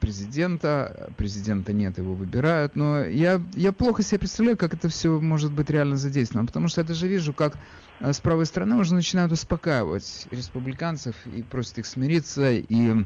[0.01, 2.75] президента, президента нет, его выбирают.
[2.75, 6.49] Но я, я плохо себе представляю, как это все может быть реально задействовано.
[6.49, 7.57] Потому что я даже вижу, как
[8.01, 13.05] с правой стороны уже начинают успокаивать республиканцев и просят их смириться и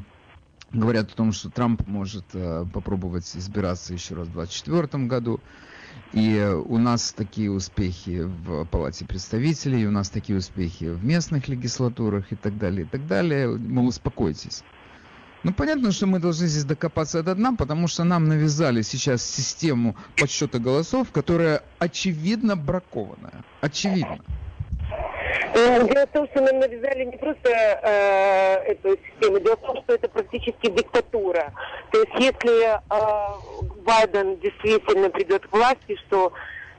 [0.73, 5.39] говорят о том, что Трамп может э, попробовать избираться еще раз в 2024 году.
[6.13, 12.31] И у нас такие успехи в Палате представителей, у нас такие успехи в местных легислатурах
[12.31, 13.47] и так далее, и так далее.
[13.47, 14.63] Мол, успокойтесь.
[15.43, 19.95] Ну, понятно, что мы должны здесь докопаться до дна, потому что нам навязали сейчас систему
[20.15, 23.43] подсчета голосов, которая очевидно бракованная.
[23.61, 24.19] Очевидно.
[25.53, 29.77] Э, Дело в том, что нам навязали не просто э, эту систему, дело в том,
[29.83, 31.53] что это практически диктатура.
[31.91, 32.79] То есть если э,
[33.85, 36.31] Байден действительно придет к власти, что,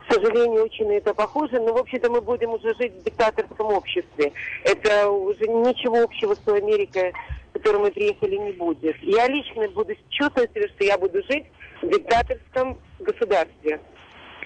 [0.06, 3.66] к сожалению, очень на это похоже, но, в общем-то, мы будем уже жить в диктаторском
[3.66, 4.32] обществе.
[4.64, 7.12] Это уже ничего общего с той Америкой,
[7.50, 8.96] в которой мы приехали, не будет.
[9.02, 11.46] Я лично буду чувствовать, что я буду жить
[11.80, 13.80] в диктаторском государстве.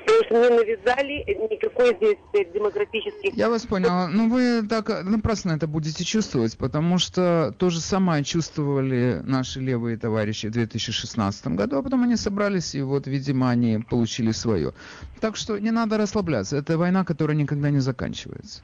[0.06, 4.06] Потому что мне навязали никакой здесь э, демократических Я вас понял.
[4.08, 9.60] Ну, вы так э, напрасно это будете чувствовать, потому что то же самое чувствовали наши
[9.60, 14.74] левые товарищи в 2016 году, а потом они собрались, и вот, видимо, они получили свое.
[15.20, 16.56] Так что не надо расслабляться.
[16.56, 18.62] Это война, которая никогда не заканчивается.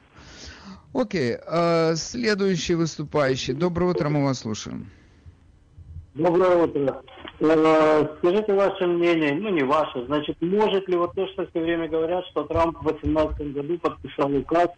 [0.92, 3.54] Окей, э, следующий выступающий.
[3.54, 4.90] Доброе утро, мы вас слушаем.
[6.14, 7.02] Доброе утро.
[7.40, 11.88] Э, Скажите ваше мнение, ну не ваше, значит, может ли вот то, что все время
[11.88, 14.68] говорят, что Трамп в 2018 году подписал указ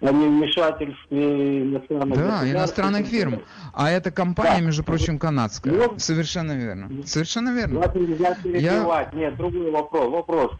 [0.00, 3.40] о невмешательстве иностранных Да, иностранных фирм.
[3.72, 4.66] А эта компания, Да.
[4.66, 5.74] между прочим, канадская.
[5.74, 6.00] Вот.
[6.00, 6.90] Совершенно верно.
[7.04, 7.80] Совершенно верно.
[7.80, 9.12] Вас нельзя перебивать.
[9.14, 10.10] Нет, другой вопрос.
[10.12, 10.52] Вопрос.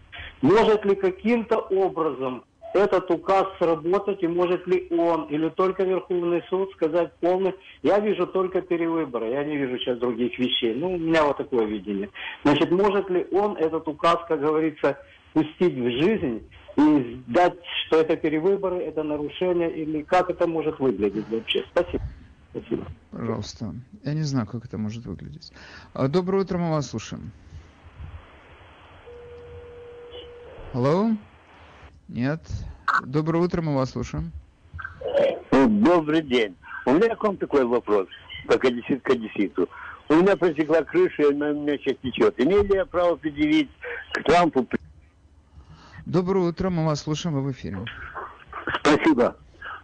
[0.43, 2.45] Может ли каким-то образом
[2.75, 7.55] этот указ сработать, и может ли он или только Верховный суд сказать полный...
[7.83, 10.75] Я вижу только перевыборы, я не вижу сейчас других вещей.
[10.75, 12.11] Ну, у меня вот такое видение.
[12.43, 14.99] Значит, может ли он этот указ, как говорится,
[15.33, 17.55] пустить в жизнь и дать,
[17.87, 21.65] что это перевыборы, это нарушение, или как это может выглядеть вообще?
[21.71, 22.03] Спасибо.
[22.51, 22.87] Спасибо.
[23.13, 23.75] Пожалуйста.
[24.03, 25.53] Я не знаю, как это может выглядеть.
[25.93, 27.31] А, Доброе утро, мы вас слушаем.
[30.73, 31.11] Алло?
[32.09, 32.41] Нет?
[33.05, 34.33] Доброе утро, мы вас слушаем.
[35.51, 36.55] Добрый день.
[36.87, 38.09] У меня к вам такой вопрос,
[38.47, 39.69] как одессит к одесситу.
[40.09, 42.35] У меня протекла крыша, и она у меня сейчас течет.
[42.39, 43.71] Имею ли я право предъявить
[44.13, 44.69] к Трампу?
[46.05, 47.79] Доброе утро, мы вас слушаем, вы в эфире.
[48.81, 49.37] Спасибо.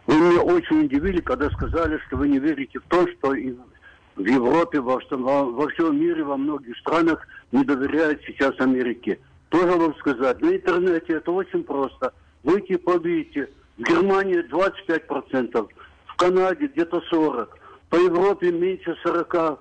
[0.05, 4.79] Вы меня очень удивили, когда сказали, что вы не верите в то, что в Европе,
[4.79, 9.19] во, во, во всем мире, во многих странах не доверяют сейчас Америке.
[9.51, 12.13] Тоже вам сказать, на интернете это очень просто.
[12.43, 13.49] Выйти побейте.
[13.77, 15.67] В Германии 25%,
[16.05, 17.47] в Канаде где-то 40%,
[17.89, 19.57] по Европе меньше 40%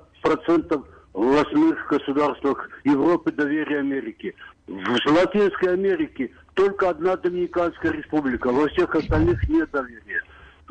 [1.13, 4.35] в восьмых государствах Европы доверия Америки.
[4.69, 10.23] В Латинской Америке только одна Доминиканская республика, во всех остальных нет доверия.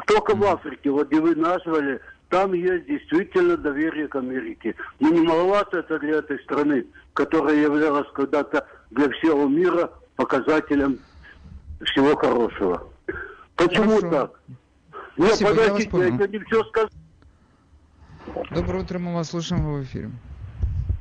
[0.08, 2.00] Только в Африке, вот где вы назвали,
[2.30, 4.76] там есть действительно доверие к Америке.
[5.02, 11.00] Но не маловато это для этой страны, которая являлась когда-то для всего мира показателем
[11.82, 12.88] всего хорошего.
[13.56, 14.10] Почему Хорошо.
[14.10, 14.32] так?
[15.18, 16.14] Нет, Спасибо, я вас подождите, я понял.
[16.16, 16.90] еще не все сказал.
[18.52, 20.12] Доброе утро, мы вас слушаем вы в эфире.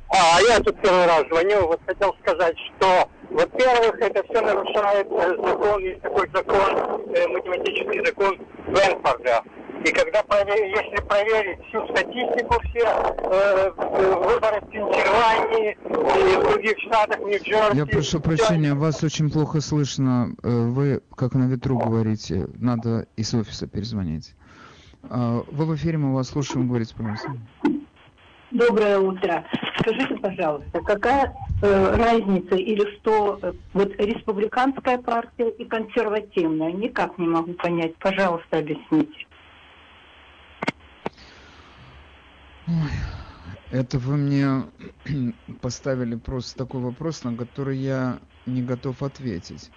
[0.09, 1.67] А, я тут первый раз звоню.
[1.67, 8.05] Вот хотел сказать, что, во-первых, это все нарушает э, закон, есть такой закон, э, математический
[8.05, 8.37] закон
[8.67, 9.43] Бенфорда.
[9.85, 16.77] И когда если проверить всю статистику, все э, э, выборы в Пенсильвании и в других
[16.79, 17.77] штатах, в Нью-Джерси...
[17.77, 20.35] Я прошу прощения, вас очень плохо слышно.
[20.43, 22.47] Э, Вы как на ветру говорите.
[22.55, 24.35] Надо из офиса перезвонить.
[25.09, 27.31] А, Вы в эфире, мы вас слушаем, говорите, пожалуйста.
[28.51, 29.45] Доброе утро.
[29.79, 36.71] Скажите, пожалуйста, какая э, разница или что э, вот республиканская партия и консервативная?
[36.71, 37.95] Никак не могу понять.
[37.97, 39.27] Пожалуйста, объясните.
[43.71, 44.65] Это вы мне
[45.61, 49.69] поставили просто такой вопрос, на который я не готов ответить.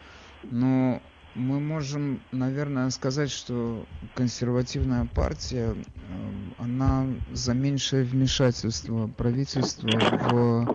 [0.43, 1.03] Но
[1.34, 10.70] мы можем, наверное, сказать, что консервативная партия, э, она за меньшее вмешательство правительства в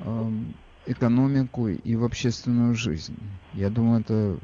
[0.00, 0.30] э,
[0.86, 3.16] экономику и в общественную жизнь.
[3.54, 4.38] Я думаю, это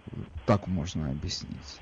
[0.46, 1.80] так можно объяснить.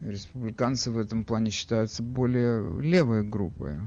[0.00, 3.78] Республиканцы в этом плане считаются более левой группой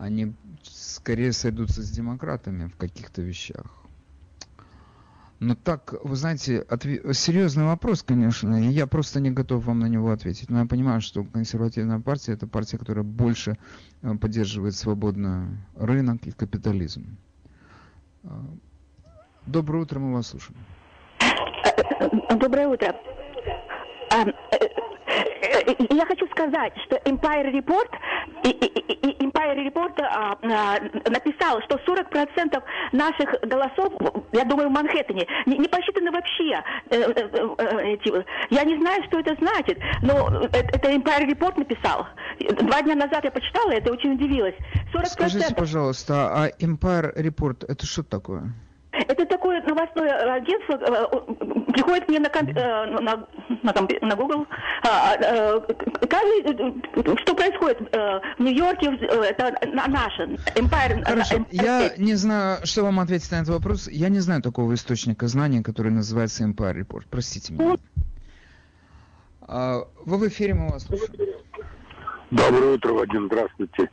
[0.00, 3.66] они скорее сойдутся с демократами в каких-то вещах.
[5.38, 9.86] Но так, вы знаете, отве- серьезный вопрос, конечно, и я просто не готов вам на
[9.86, 10.48] него ответить.
[10.48, 13.58] Но я понимаю, что консервативная партия это партия, которая больше
[14.00, 17.18] э, поддерживает свободный рынок и капитализм.
[18.24, 18.44] А,
[19.46, 20.58] Доброе утро, мы вас слушаем.
[22.40, 22.94] Доброе утро.
[25.90, 27.90] Я хочу сказать, что Empire Report,
[28.44, 32.62] и- и- и- Empire Report а, а, написал, что 40%
[32.92, 33.92] наших голосов,
[34.32, 36.62] я думаю, в Манхэттене, не, не посчитаны вообще.
[36.90, 38.24] Э, э, э.
[38.50, 42.06] Я не знаю, что это значит, но это, это Empire Report написал.
[42.62, 44.54] Два дня назад я почитала это, очень удивилась.
[44.92, 45.06] 40%.
[45.06, 48.52] Скажите, пожалуйста, а Empire Report это что такое?
[49.08, 53.26] Это такое новостное агентство, э, э, приходит мне на, комп- э, на,
[53.62, 54.46] на, комп- на Google,
[54.82, 55.60] а, э,
[56.08, 60.22] каждый, что происходит в Нью-Йорке, это на- наше,
[60.54, 61.02] Empire.
[61.04, 63.88] Хорошо, Empire я не знаю, что вам ответить на этот вопрос.
[63.88, 67.04] Я не знаю такого источника знаний, который называется Empire Report.
[67.10, 67.76] Простите меня.
[69.48, 71.12] А, Вы в эфире, мы вас слушаем.
[72.30, 73.88] Доброе утро, Вадим, здравствуйте.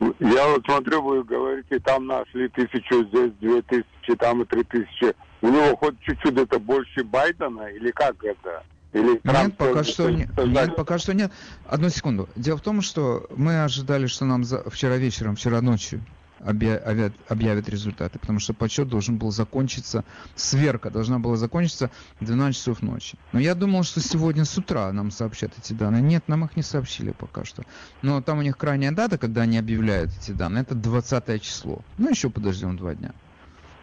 [0.00, 5.14] Я вот смотрю, вы говорите, там нашли тысячу, здесь две тысячи, там и три тысячи.
[5.42, 8.62] У него хоть чуть-чуть это больше Байдена или как это?
[8.92, 10.46] Или Трамп Нет, пока что сказать?
[10.46, 11.32] Нет, пока что нет.
[11.66, 12.28] Одну секунду.
[12.34, 16.00] Дело в том, что мы ожидали, что нам за- вчера вечером, вчера ночью
[16.44, 22.24] объя- объя- объявят результаты, потому что подсчет должен был закончиться, сверка должна была закончиться в
[22.24, 23.18] 12 часов ночи.
[23.32, 26.02] Но я думал, что сегодня с утра нам сообщат эти данные.
[26.02, 27.62] Нет, нам их не сообщили пока что.
[28.02, 31.80] Но там у них крайняя дата, когда они объявляют эти данные, это 20 число.
[31.98, 33.12] Ну, еще подождем два дня.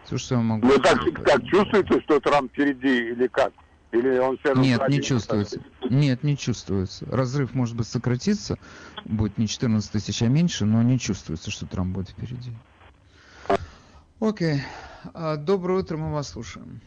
[0.04, 1.46] Все, что я могу Ну, так, этому.
[1.48, 3.52] чувствуете, что Трамп впереди или как?
[3.90, 5.62] Или он все равно Нет, не чувствуется.
[5.88, 7.06] Нет, не чувствуется.
[7.06, 8.58] Разрыв, может быть, сократится.
[9.06, 12.52] Будет не 14 тысяч, а меньше, но не чувствуется, что Трамп будет впереди.
[14.20, 14.60] Окей.
[15.14, 16.80] А, Доброе утро, мы вас слушаем.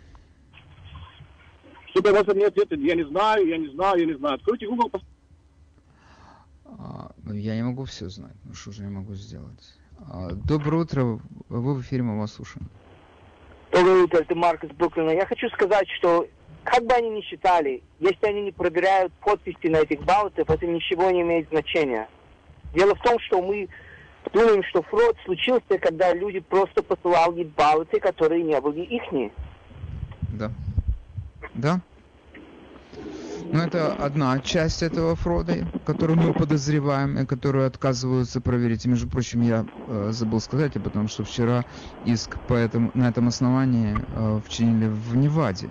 [1.88, 2.80] Что вас мне ответить?
[2.80, 4.36] Я не знаю, я не знаю, я не знаю.
[4.36, 4.92] Откройте Google,
[6.66, 8.36] А, ну, Я не могу все знать.
[8.44, 9.76] Ну что же я могу сделать?
[9.98, 11.20] А, Доброе утро.
[11.50, 12.70] Вы в эфире, мы вас слушаем.
[13.72, 15.12] Доброе утро, это Марк из Бруклина.
[15.12, 16.28] Я хочу сказать, что
[16.64, 21.10] как бы они ни считали, если они не проверяют подписи на этих баллотах, это ничего
[21.12, 22.08] не имеет значения.
[22.74, 23.68] Дело в том, что мы
[24.34, 29.32] думаем, что фрод случился, когда люди просто посылали баллоты, которые не были ихние.
[30.34, 30.52] Да.
[31.56, 31.82] Да?
[33.52, 38.86] Ну, это одна часть этого фрода, которую мы подозреваем и которую отказываются проверить.
[38.86, 41.66] И, между прочим, я э, забыл сказать об этом, что вчера
[42.06, 45.70] иск по этому, на этом основании э, вчинили в Неваде.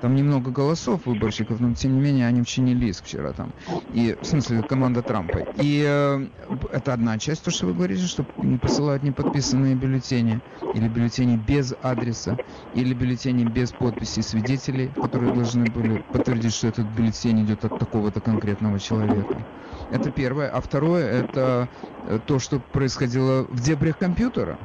[0.00, 3.52] Там немного голосов выборщиков, но тем не менее они вчинили иск вчера там.
[3.92, 5.40] И, в смысле, команда Трампа.
[5.60, 6.26] И э,
[6.72, 10.40] это одна часть, то, что вы говорите, что не посылают неподписанные бюллетени,
[10.74, 12.38] или бюллетени без адреса,
[12.74, 18.20] или бюллетени без подписей свидетелей, которые должны были подтвердить, что этот бюллетень идет от такого-то
[18.20, 19.46] конкретного человека.
[19.90, 20.48] Это первое.
[20.48, 21.68] А второе, это
[22.06, 24.58] э, то, что происходило в дебрях компьютера.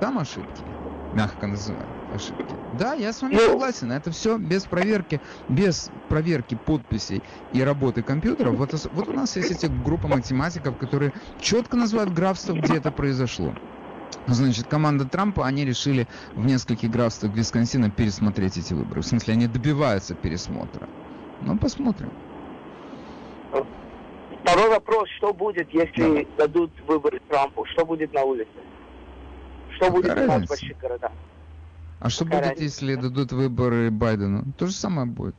[0.00, 0.62] Там ошибки,
[1.14, 2.54] мягко называем ошибки.
[2.78, 3.92] Да, я с вами согласен.
[3.92, 8.56] Это все без проверки, без проверки подписей и работы компьютеров.
[8.56, 13.54] Вот, вот у нас есть эти группа математиков, которые четко называют графство, где это произошло.
[14.26, 19.02] Значит, команда Трампа, они решили в нескольких графствах Висконсина пересмотреть эти выборы.
[19.02, 20.88] В смысле, они добиваются пересмотра.
[21.42, 22.10] Ну, посмотрим.
[24.42, 27.64] Второй вопрос, что будет, если дадут выборы Трампу?
[27.66, 28.48] Что будет на улице?
[29.76, 31.12] Что будет Какая нас в больших городах?
[32.00, 34.44] А что Какая будет, если дадут выборы Байдену?
[34.58, 35.34] То же самое будет.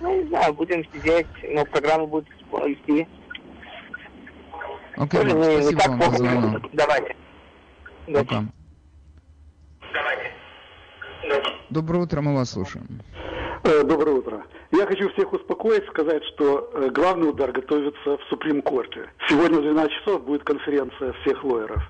[0.00, 2.26] Ну, не знаю, будем сидеть, но программа будет
[2.66, 3.06] идти.
[4.96, 6.62] Окей, Тоже не- не спасибо так вам за звонок.
[6.72, 7.16] Давайте.
[8.12, 8.44] Пока.
[11.70, 12.86] Доброе утро, мы вас слушаем.
[13.64, 14.44] Э, Доброе утро.
[14.72, 19.10] Я хочу всех успокоить, сказать, что э, главный удар готовится в Суприм-корте.
[19.28, 21.82] Сегодня в 12 часов будет конференция всех лоеров.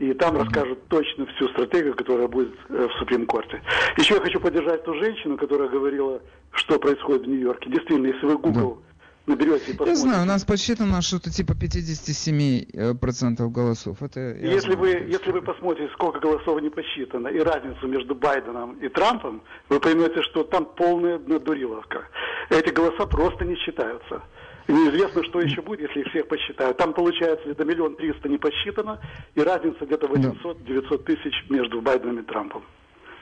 [0.00, 3.60] И там расскажут точно всю стратегию, которая будет э, в Суприм-корте.
[3.98, 6.22] Еще я хочу поддержать ту женщину, которая говорила,
[6.52, 7.70] что происходит в Нью-Йорке.
[7.70, 8.82] Действительно, если вы Google
[9.26, 10.00] наберете и Я посмотрите...
[10.00, 14.02] знаю, у нас подсчитано что-то типа 57% процентов голосов.
[14.02, 14.78] Это я Если знаю.
[14.78, 19.80] вы, если вы посмотрите, сколько голосов не посчитано, и разницу между Байденом и Трампом, вы
[19.80, 22.04] поймете, что там полная надуриловка.
[22.48, 24.22] Эти голоса просто не считаются.
[24.70, 26.76] Неизвестно, что еще будет, если их всех посчитают.
[26.76, 29.00] Там получается где-то миллион триста не посчитано,
[29.34, 32.62] и разница где-то 800-900 тысяч между Байденом и Трампом.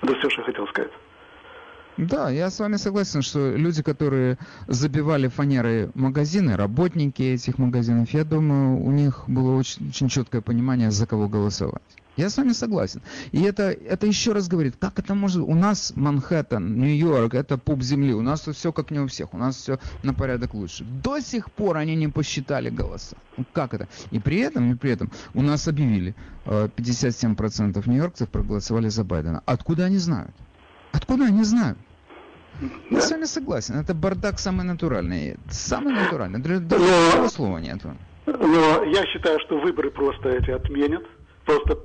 [0.03, 0.93] Это все, что я хотел сказать.
[1.97, 4.39] Да, я с вами согласен, что люди, которые
[4.69, 10.91] забивали фанерой магазины, работники этих магазинов, я думаю, у них было очень, очень четкое понимание,
[10.91, 11.83] за кого голосовать.
[12.19, 13.01] Я с вами согласен.
[13.31, 15.41] И это, это еще раз говорит, как это может...
[15.41, 18.13] У нас Манхэттен, Нью-Йорк, это пуп земли.
[18.13, 19.35] У нас все как не у всех.
[19.35, 20.85] У нас все на порядок лучше.
[20.85, 23.17] До сих пор они не посчитали голоса.
[23.37, 23.87] Ну, Как это?
[24.11, 29.41] И при этом, и при этом у нас объявили, э, 57% нью-йоркцев проголосовали за Байдена.
[29.47, 30.35] Откуда они знают?
[30.91, 31.79] Откуда они знают?
[32.91, 33.77] Я с вами согласен.
[33.77, 35.37] Это бардак самый натуральный.
[35.51, 36.41] Самый натуральный.
[36.41, 37.79] Даже другого слова нет.
[38.27, 41.05] Но я считаю, что выборы просто эти отменят.
[41.45, 41.79] Просто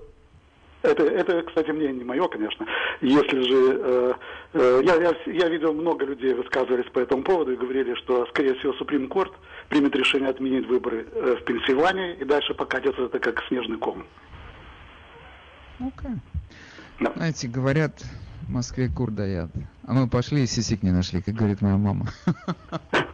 [0.84, 2.66] это, это, кстати, мнение не мое, конечно.
[3.02, 4.14] Если же э,
[4.54, 8.56] э, я, я, я видел много людей высказывались по этому поводу и говорили, что, скорее
[8.56, 9.34] всего, Суприм Корт
[9.70, 14.06] примет решение отменить выборы э, в Пенсильвании и дальше покатится это как снежный ком.
[15.80, 16.18] Окей.
[17.16, 18.04] Знаете, говорят,
[18.48, 19.52] в Москве кур даят.
[19.86, 22.08] А мы пошли и сисек не нашли, как говорит моя мама.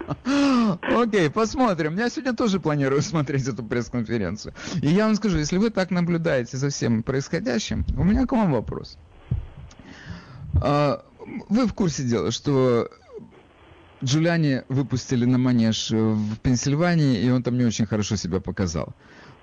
[0.82, 1.98] Окей, посмотрим.
[1.98, 4.54] Я сегодня тоже планирую смотреть эту пресс-конференцию.
[4.82, 8.52] И я вам скажу, если вы так наблюдаете за всем происходящим, у меня к вам
[8.52, 8.98] вопрос.
[10.62, 11.04] А,
[11.50, 12.90] Вы в курсе дела, что
[14.04, 18.94] Джулиани выпустили на манеж в Пенсильвании, и он там не очень хорошо себя показал.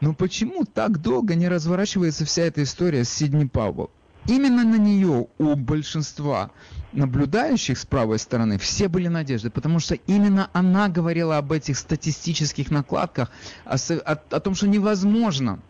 [0.01, 3.91] Но почему так долго не разворачивается вся эта история с Сидни Пауэлл?
[4.29, 6.51] Именно на нее у большинства
[6.93, 12.71] наблюдающих с правой стороны все были надежды, потому что именно она говорила об этих статистических
[12.71, 13.31] накладках,
[13.65, 15.61] о, о- о том, что невозможно,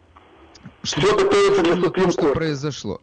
[0.82, 1.00] что,
[1.90, 3.00] то, что произошло.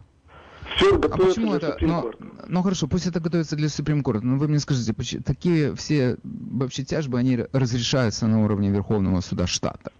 [0.77, 1.71] Все А почему для это?
[1.73, 4.25] Суприм Ну, хорошо, пусть это готовится для Суприм Корта.
[4.25, 9.45] Но вы мне скажите, поч- такие все вообще тяжбы, они разрешаются на уровне Верховного суда
[9.45, 9.91] штата.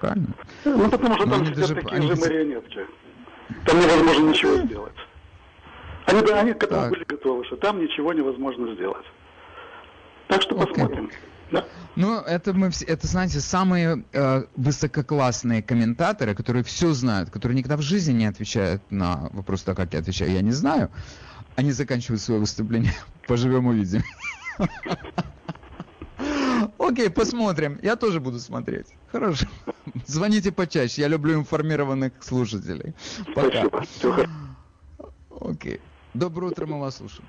[0.00, 0.34] Правильно?
[0.64, 2.78] Ну, потому что Но там они даже- такие они же марионетки.
[3.64, 4.94] Там невозможно ничего сделать.
[6.06, 6.90] Они, бы- они к этому Так.
[6.90, 9.06] были готовы, что там ничего невозможно сделать.
[10.28, 11.10] Так что посмотрим.
[11.50, 11.64] Да.
[11.96, 17.76] Ну, это мы все, это, знаете, самые э, высококлассные комментаторы, которые все знают, которые никогда
[17.76, 20.90] в жизни не отвечают на вопрос, так как я отвечаю, я не знаю.
[21.56, 22.92] Они заканчивают свое выступление.
[23.26, 24.02] Поживем увидим.
[26.78, 27.78] Окей, посмотрим.
[27.82, 28.86] Я тоже буду смотреть.
[29.12, 29.46] Хорошо.
[30.06, 31.02] Звоните почаще.
[31.02, 32.94] Я люблю информированных слушателей.
[33.34, 33.68] Пока.
[35.40, 35.80] Окей.
[36.14, 37.24] Доброе утро, мы вас слушаем.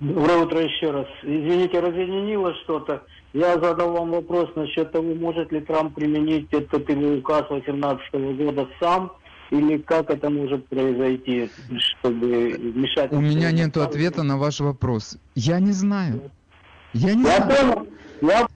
[0.00, 1.06] Доброе утро еще раз.
[1.22, 3.02] Извините, разъединило что-то.
[3.32, 8.68] Я задал вам вопрос насчет того, может ли Трамп применить этот его указ 2018 года
[8.80, 9.12] сам,
[9.50, 13.12] или как это может произойти, чтобы вмешать...
[13.12, 15.18] У меня нет ответа на ваш вопрос.
[15.34, 16.30] Я не знаю.
[16.92, 17.74] Я не Я знаю.
[17.74, 17.88] понял.
[18.20, 18.48] Я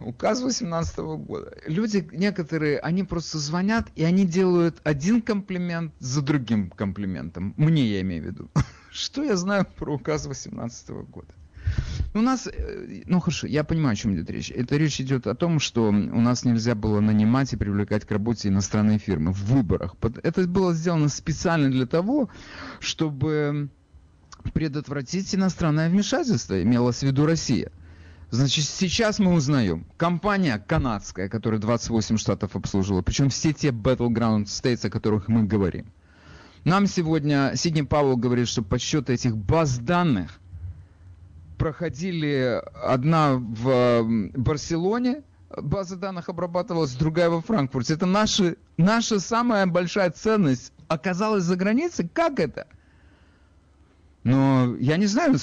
[0.00, 1.56] Указ 18 года.
[1.66, 7.52] Люди некоторые, они просто звонят, и они делают один комплимент за другим комплиментом.
[7.56, 8.50] Мне я имею в виду.
[8.92, 11.34] Что я знаю про указ 18 года?
[12.14, 14.50] У нас, э, ну хорошо, я понимаю, о чем идет речь.
[14.50, 18.48] Это речь идет о том, что у нас нельзя было нанимать и привлекать к работе
[18.48, 19.94] иностранные фирмы в выборах.
[20.22, 22.30] Это было сделано специально для того,
[22.80, 23.68] чтобы
[24.52, 27.70] предотвратить иностранное вмешательство, имелось в виду Россия.
[28.30, 34.86] Значит, сейчас мы узнаем, компания канадская, которая 28 штатов обслуживала, причем все те battleground states,
[34.86, 35.86] о которых мы говорим.
[36.64, 40.40] Нам сегодня Сидни Пауэлл говорит, что подсчеты этих баз данных
[41.56, 44.04] проходили одна в
[44.36, 45.22] Барселоне,
[45.56, 47.94] база данных обрабатывалась, другая во Франкфурте.
[47.94, 52.08] Это наши, наша самая большая ценность оказалась за границей.
[52.12, 52.66] Как это?
[54.28, 55.36] Но я не знаю,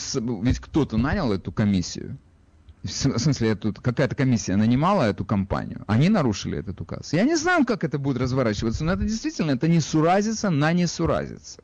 [0.43, 2.17] ведь кто-то нанял эту комиссию.
[2.83, 5.83] В смысле, какая-то комиссия нанимала эту компанию.
[5.87, 7.11] Они нарушили этот указ.
[7.11, 10.85] Я не знаю, как это будет разворачиваться, но это действительно, это не суразится на не
[10.85, 11.63] суразится.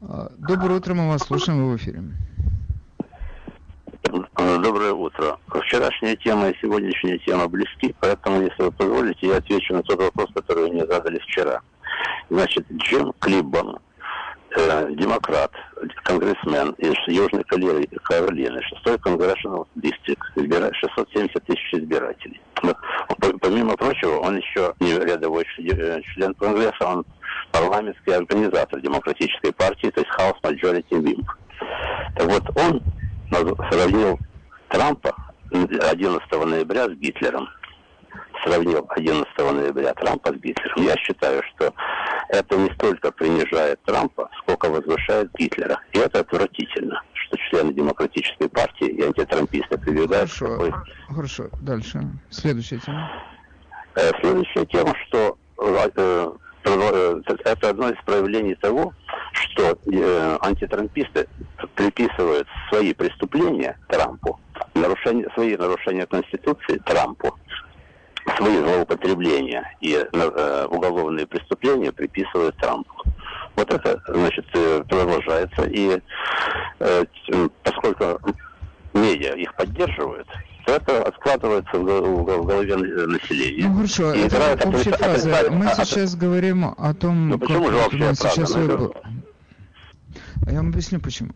[0.00, 2.04] А, доброе утро, мы вас слушаем, вы в эфире.
[4.36, 5.38] Доброе утро.
[5.48, 10.30] Вчерашняя тема и сегодняшняя тема близки, поэтому, если вы позволите, я отвечу на тот вопрос,
[10.34, 11.62] который вы мне задали вчера.
[12.28, 13.80] Значит, Джим Клиббон,
[14.56, 15.52] э, демократ,
[16.04, 22.40] конгрессмен из Южной Каролины, 6 Congressional District, 670 тысяч избирателей.
[22.62, 22.74] Но,
[23.40, 27.04] помимо прочего, он еще не рядовой э, член Конгресса, он
[27.52, 31.26] парламентский организатор демократической партии, то есть House Majority Whip.
[32.16, 32.82] Так вот, он
[33.70, 34.18] сравнил
[34.68, 35.14] Трампа
[35.52, 37.48] 11 ноября с Гитлером.
[38.44, 40.82] Сравнил 11 ноября Трампа с Гитлером.
[40.82, 41.72] Я считаю, что
[42.28, 45.78] это не столько принижает Трампа, сколько возвышает Гитлера.
[45.92, 50.72] И это отвратительно, что члены демократической партии и антитрамписты прибегают хорошо, такой...
[51.08, 52.02] Хорошо, дальше.
[52.30, 53.10] Следующая тема.
[53.96, 58.94] Э, следующая тема, что э, э, это одно из проявлений того,
[59.32, 61.28] что э, антитрамписты
[61.74, 64.38] приписывают свои преступления Трампу,
[64.74, 67.36] нарушение, свои нарушения Конституции Трампу,
[68.36, 72.92] свои злоупотребления и э, уголовные преступления приписывают Трампу.
[73.56, 75.64] Вот это, значит, э, продолжается.
[75.64, 76.00] И
[76.80, 77.04] э,
[77.62, 78.20] поскольку
[78.94, 80.28] медиа их поддерживают,
[80.66, 83.66] то это откладывается в, голове населения.
[83.66, 85.50] Ну хорошо, и это общая фраза.
[85.50, 88.28] Мы сейчас говорим о том, ну, почему как же общая фраза?
[88.30, 88.54] сейчас...
[88.54, 88.94] Ну,
[90.46, 91.30] а я вам объясню почему.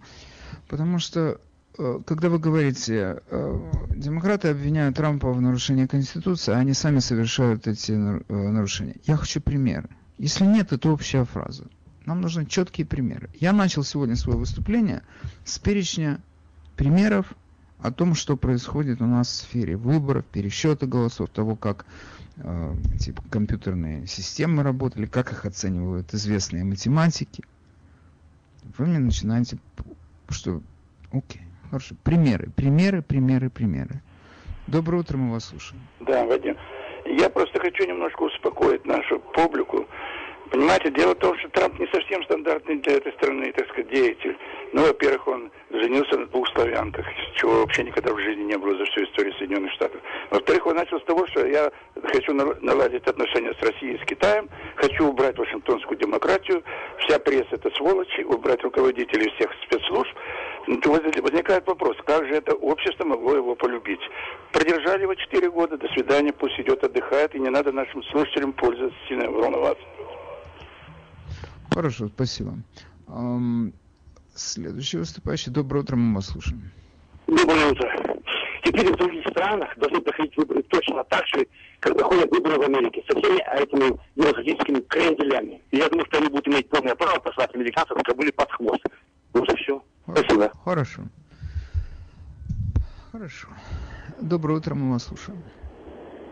[0.69, 1.37] Потому что Э,
[1.77, 7.93] когда вы говорите, э, демократы обвиняют Трампа в нарушении Конституции, а они сами совершают эти
[7.93, 8.97] э, нарушения.
[9.05, 9.89] Я хочу примеры.
[10.17, 11.67] Если нет, это общая фраза.
[12.07, 13.29] Нам нужны четкие примеры.
[13.41, 15.03] Я начал сегодня свое выступление
[15.45, 16.21] с перечня
[16.77, 17.35] примеров
[17.81, 21.87] о том, что происходит у нас в сфере выборов, пересчета голосов, того, как
[22.37, 27.43] э, типа, компьютерные системы работали, как их оценивают известные математики.
[28.79, 29.59] Вы мне начинаете,
[30.29, 30.63] что
[31.11, 31.43] окей,
[31.75, 31.97] Хорошо.
[32.05, 34.01] Примеры, примеры, примеры, примеры.
[34.69, 35.83] Доброе утро, мы вас слушаем.
[35.99, 36.57] Да, Вадим.
[37.05, 39.85] Я просто хочу немножко успокоить нашу публику.
[40.53, 44.37] Понимаете, дело в том, что Трамп не совсем стандартный для этой страны, так сказать, деятель.
[44.73, 47.05] Ну, во-первых, он женился на двух славянках,
[47.35, 50.01] чего вообще никогда в жизни не было за всю историю Соединенных Штатов.
[50.31, 51.73] Во-вторых, он начал с того, что я
[52.05, 56.63] хочу наладить отношения с Россией и с Китаем, хочу убрать Вашингтонскую демократию,
[56.99, 60.17] вся пресса это сволочи, убрать руководителей всех спецслужб.
[60.67, 64.01] Ну, возникает вопрос, как же это общество могло его полюбить?
[64.53, 68.99] Продержали его четыре года, до свидания, пусть идет, отдыхает, и не надо нашим слушателям пользоваться
[69.09, 69.85] сильно волноваться.
[71.71, 72.55] Хорошо, спасибо.
[74.35, 75.51] Следующий выступающий.
[75.51, 76.71] Доброе утро, мы вас слушаем.
[77.27, 78.17] Доброе утро.
[78.65, 81.47] Теперь в других странах должны проходить выборы точно так же,
[81.81, 85.61] как проходят выборы в Америке, со всеми этими демократическими кренделями.
[85.71, 88.85] И я думаю, что они будут иметь полное право послать американцев, которые были под хвост.
[89.35, 89.83] Вот и все.
[90.07, 90.53] Спасибо.
[90.65, 91.03] Хорошо.
[93.13, 93.49] Хорошо.
[94.21, 95.43] Доброе утро, мы вас слушаем.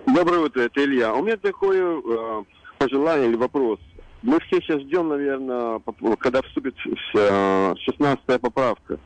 [0.07, 1.14] Доброе утро, это Илья.
[1.14, 2.45] У меня такое э,
[2.79, 3.79] пожелание или вопрос
[4.23, 5.81] мы все сейчас ждем, наверное,
[6.18, 6.77] когда вступит
[7.14, 8.99] 16-я поправка.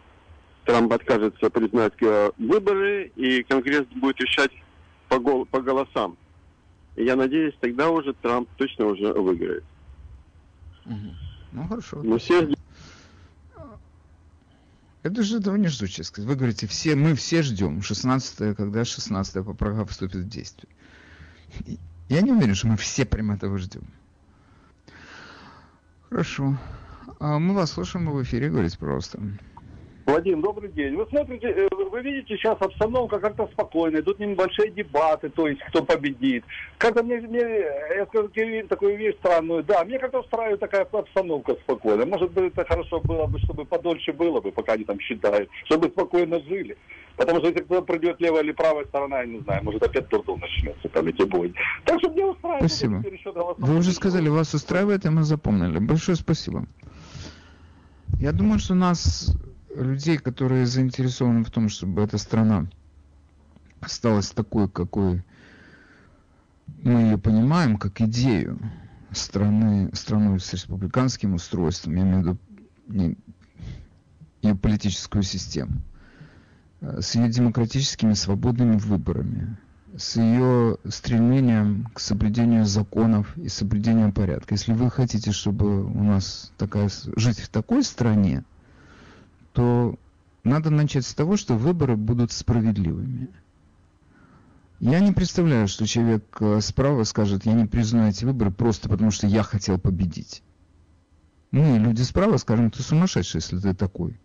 [0.64, 4.50] Трамп откажется признать э, выборы, и Конгресс будет решать
[5.08, 6.16] по, гол по голосам.
[6.96, 9.62] И я надеюсь, тогда уже Трамп точно уже выиграет.
[10.84, 11.14] Угу.
[11.52, 12.00] Ну хорошо.
[12.02, 12.56] Мы все ждем.
[15.06, 16.28] Это же этого не жду, честно сказать.
[16.28, 20.68] Вы говорите, все, мы все ждем 16 когда 16-я поправка вступит в действие.
[22.08, 23.84] Я не уверен, что мы все прямо этого ждем.
[26.08, 26.58] Хорошо.
[27.20, 29.20] А мы вас слушаем, мы в эфире, говорите, пожалуйста.
[30.06, 30.94] Владимир, добрый день.
[30.94, 35.82] Вы смотрите, э, вы видите, сейчас обстановка как-то спокойная, идут небольшие дебаты, то есть кто
[35.82, 36.44] победит.
[36.78, 38.30] Как-то мне, мне я скажу
[38.68, 42.06] такую вещь странную, да, мне как-то устраивает такая обстановка спокойная.
[42.06, 45.88] Может быть, это хорошо было бы, чтобы подольше было бы, пока они там считают, чтобы
[45.88, 46.76] спокойно жили.
[47.16, 50.38] Потому что если кто-то придет левая или правая сторона, я не знаю, может опять дурдом
[50.38, 51.52] начнется, там эти бои.
[51.84, 52.70] Так что мне устраивает.
[52.70, 53.02] Спасибо.
[53.58, 55.78] Вы уже сказали, вас устраивает, и мы запомнили.
[55.80, 56.64] Большое спасибо.
[58.20, 59.36] Я думаю, что нас,
[59.82, 62.66] людей, которые заинтересованы в том, чтобы эта страна
[63.80, 65.22] осталась такой, какой
[66.82, 68.58] мы ее понимаем, как идею
[69.12, 72.38] страны, страну с республиканским устройством, я имею в виду
[72.88, 73.16] не-
[74.42, 75.80] ее политическую систему,
[76.80, 79.56] э, с ее демократическими свободными выборами,
[79.96, 84.54] с ее стремлением к соблюдению законов и соблюдению порядка.
[84.54, 88.44] Если вы хотите, чтобы у нас такая, жить в такой стране,
[89.56, 89.98] то
[90.44, 93.28] надо начать с того, что выборы будут справедливыми.
[94.80, 99.10] Я не представляю, что человек э, справа скажет, я не признаю эти выборы просто потому,
[99.10, 100.42] что я хотел победить.
[101.52, 104.20] Мы, люди справа, скажем, ты сумасшедший, если ты такой.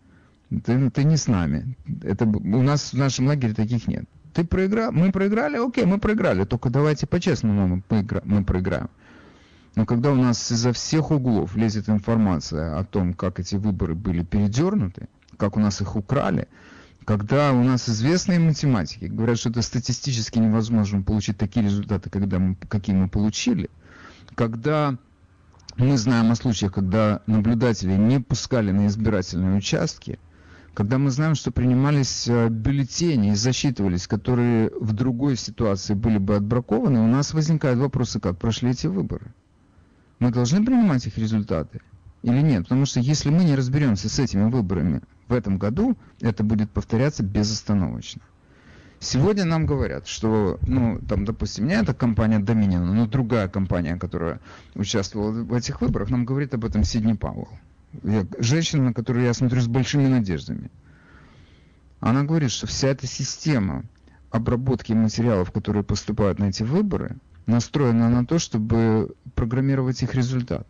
[0.50, 1.78] Ты, ты не с нами.
[2.02, 4.04] Это, у нас в нашем лагере таких нет.
[4.34, 8.90] Ты проиграл, мы проиграли, окей, мы проиграли, только давайте по-честному мы, мы проиграем.
[9.76, 14.22] Но когда у нас изо всех углов лезет информация о том, как эти выборы были
[14.22, 15.08] передернуты,
[15.42, 16.46] как у нас их украли,
[17.04, 22.54] когда у нас известные математики говорят, что это статистически невозможно получить такие результаты, когда мы,
[22.54, 23.68] какие мы получили,
[24.36, 24.96] когда
[25.76, 30.20] мы знаем о случаях, когда наблюдатели не пускали на избирательные участки,
[30.74, 36.36] когда мы знаем, что принимались э, бюллетени и засчитывались, которые в другой ситуации были бы
[36.36, 39.34] отбракованы, у нас возникают вопросы, как прошли эти выборы.
[40.20, 41.80] Мы должны принимать их результаты
[42.22, 42.64] или нет?
[42.64, 47.22] Потому что если мы не разберемся с этими выборами в этом году, это будет повторяться
[47.22, 48.22] безостановочно.
[49.00, 54.38] Сегодня нам говорят, что, ну, там, допустим, не эта компания Dominion, но другая компания, которая
[54.76, 57.48] участвовала в этих выборах, нам говорит об этом Сидни Пауэлл.
[58.04, 60.70] Я- женщина, на которую я смотрю с большими надеждами.
[61.98, 63.84] Она говорит, что вся эта система
[64.30, 67.16] обработки материалов, которые поступают на эти выборы,
[67.46, 70.66] настроена на то, чтобы программировать их результат.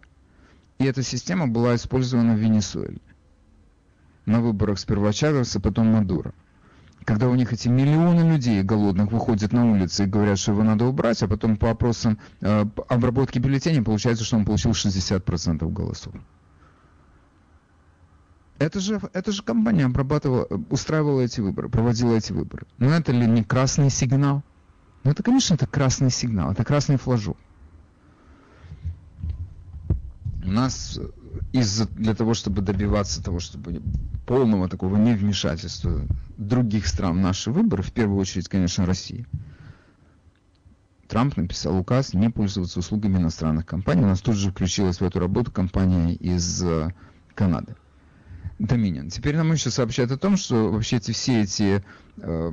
[0.79, 2.99] И эта система была использована в Венесуэле.
[4.27, 6.33] На выборах сперва Чавеса, потом Мадуро.
[7.05, 10.85] Когда у них эти миллионы людей голодных выходят на улицы и говорят, что его надо
[10.85, 16.15] убрать, а потом по опросам э, обработки бюллетеней получается, что он получил 60% голосов.
[18.59, 22.67] Это же, это же компания обрабатывала, э, устраивала эти выборы, проводила эти выборы.
[22.79, 24.45] Но это ли не красный сигнал?
[25.03, 27.37] Ну это, конечно, это красный сигнал, это красный флажок.
[30.45, 31.09] У нас э,
[31.53, 33.83] из для того, чтобы добиваться того, чтобы
[34.27, 36.03] полного такого невмешательства
[36.37, 39.27] других стран в наши выборы, в первую очередь, конечно, России,
[41.09, 44.03] Трамп написал указ не пользоваться услугами иностранных компаний.
[44.03, 46.91] У нас тут же включилась в эту работу компания из э,
[47.35, 47.77] Канады.
[48.59, 49.11] Dominion.
[49.11, 51.85] Теперь нам еще сообщают о том, что вообще эти, все эти
[52.17, 52.53] э,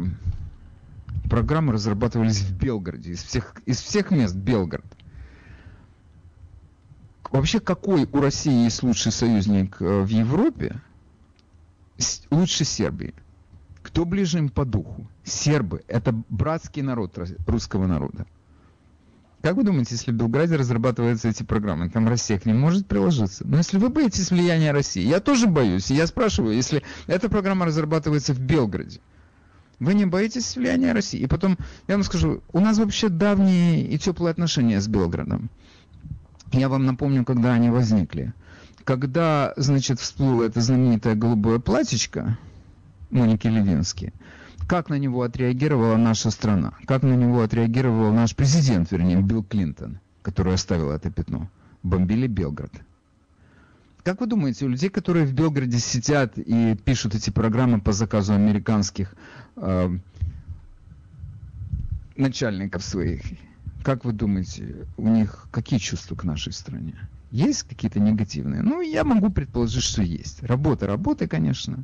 [1.30, 4.86] программы разрабатывались в Белгороде, из всех, из всех мест Белгород.
[7.32, 10.82] Вообще, какой у России есть лучший союзник э, в Европе?
[11.97, 13.13] С- лучше Сербии.
[13.84, 15.07] Кто ближе им по духу?
[15.23, 15.84] Сербы.
[15.88, 17.17] Это братский народ
[17.47, 18.25] русского народа.
[19.41, 23.47] Как вы думаете, если в Белграде разрабатываются эти программы, там Россия к ним может приложиться?
[23.47, 25.89] Но если вы боитесь влияния России, я тоже боюсь.
[25.91, 28.99] Я спрашиваю, если эта программа разрабатывается в Белграде,
[29.80, 31.21] вы не боитесь влияния России?
[31.21, 31.57] И потом,
[31.88, 35.49] я вам скажу, у нас вообще давние и теплые отношения с Белградом.
[36.51, 38.33] Я вам напомню, когда они возникли.
[38.83, 42.37] Когда, значит, всплыло это знаменитое голубое платьечко
[43.11, 44.13] Моники Левински,
[44.67, 46.73] как на него отреагировала наша страна?
[46.85, 51.49] Как на него отреагировал наш президент, вернее, Билл Клинтон, который оставил это пятно?
[51.83, 52.71] Бомбили Белград.
[54.03, 58.33] Как вы думаете, у людей, которые в Белграде сидят и пишут эти программы по заказу
[58.33, 59.13] американских
[59.55, 59.89] э,
[62.15, 63.21] начальников своих,
[63.84, 66.95] как вы думаете, у них какие чувства к нашей стране?
[67.32, 68.61] Есть какие-то негативные?
[68.61, 70.43] Ну, я могу предположить, что есть.
[70.43, 71.84] Работа работой, конечно,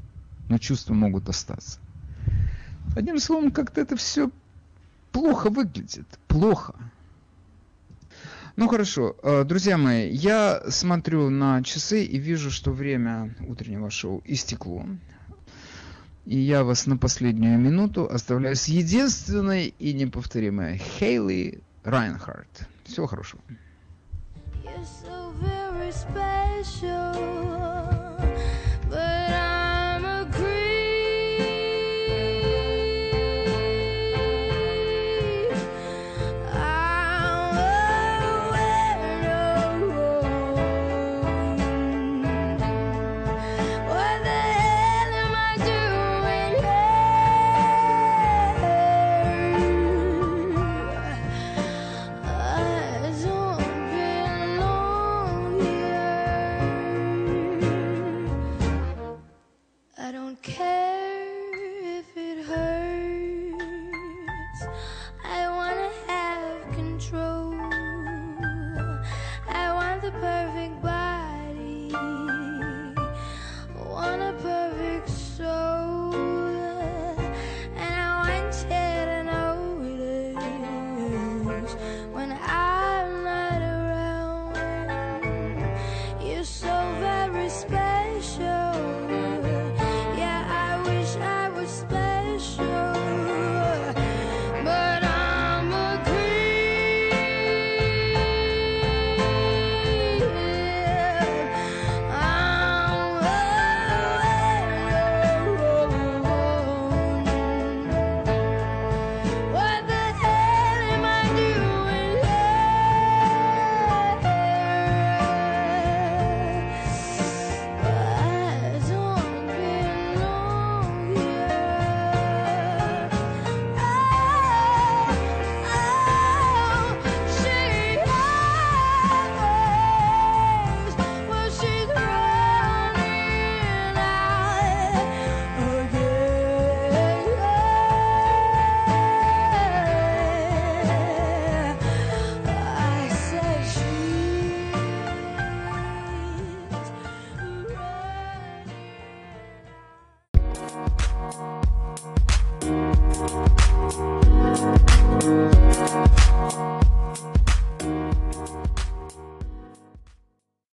[0.50, 1.80] но чувства могут остаться.
[2.96, 4.30] Одним словом, как-то это все
[5.12, 6.08] плохо выглядит.
[6.28, 6.76] Плохо.
[8.56, 14.22] Ну хорошо, э, друзья мои, я смотрю на часы и вижу, что время утреннего шоу
[14.26, 14.86] истекло.
[16.26, 22.68] И я вас на последнюю минуту оставляю с единственной и неповторимой Хейли Райнхард.
[22.84, 23.42] Всего хорошего.
[24.64, 28.05] You're so very special.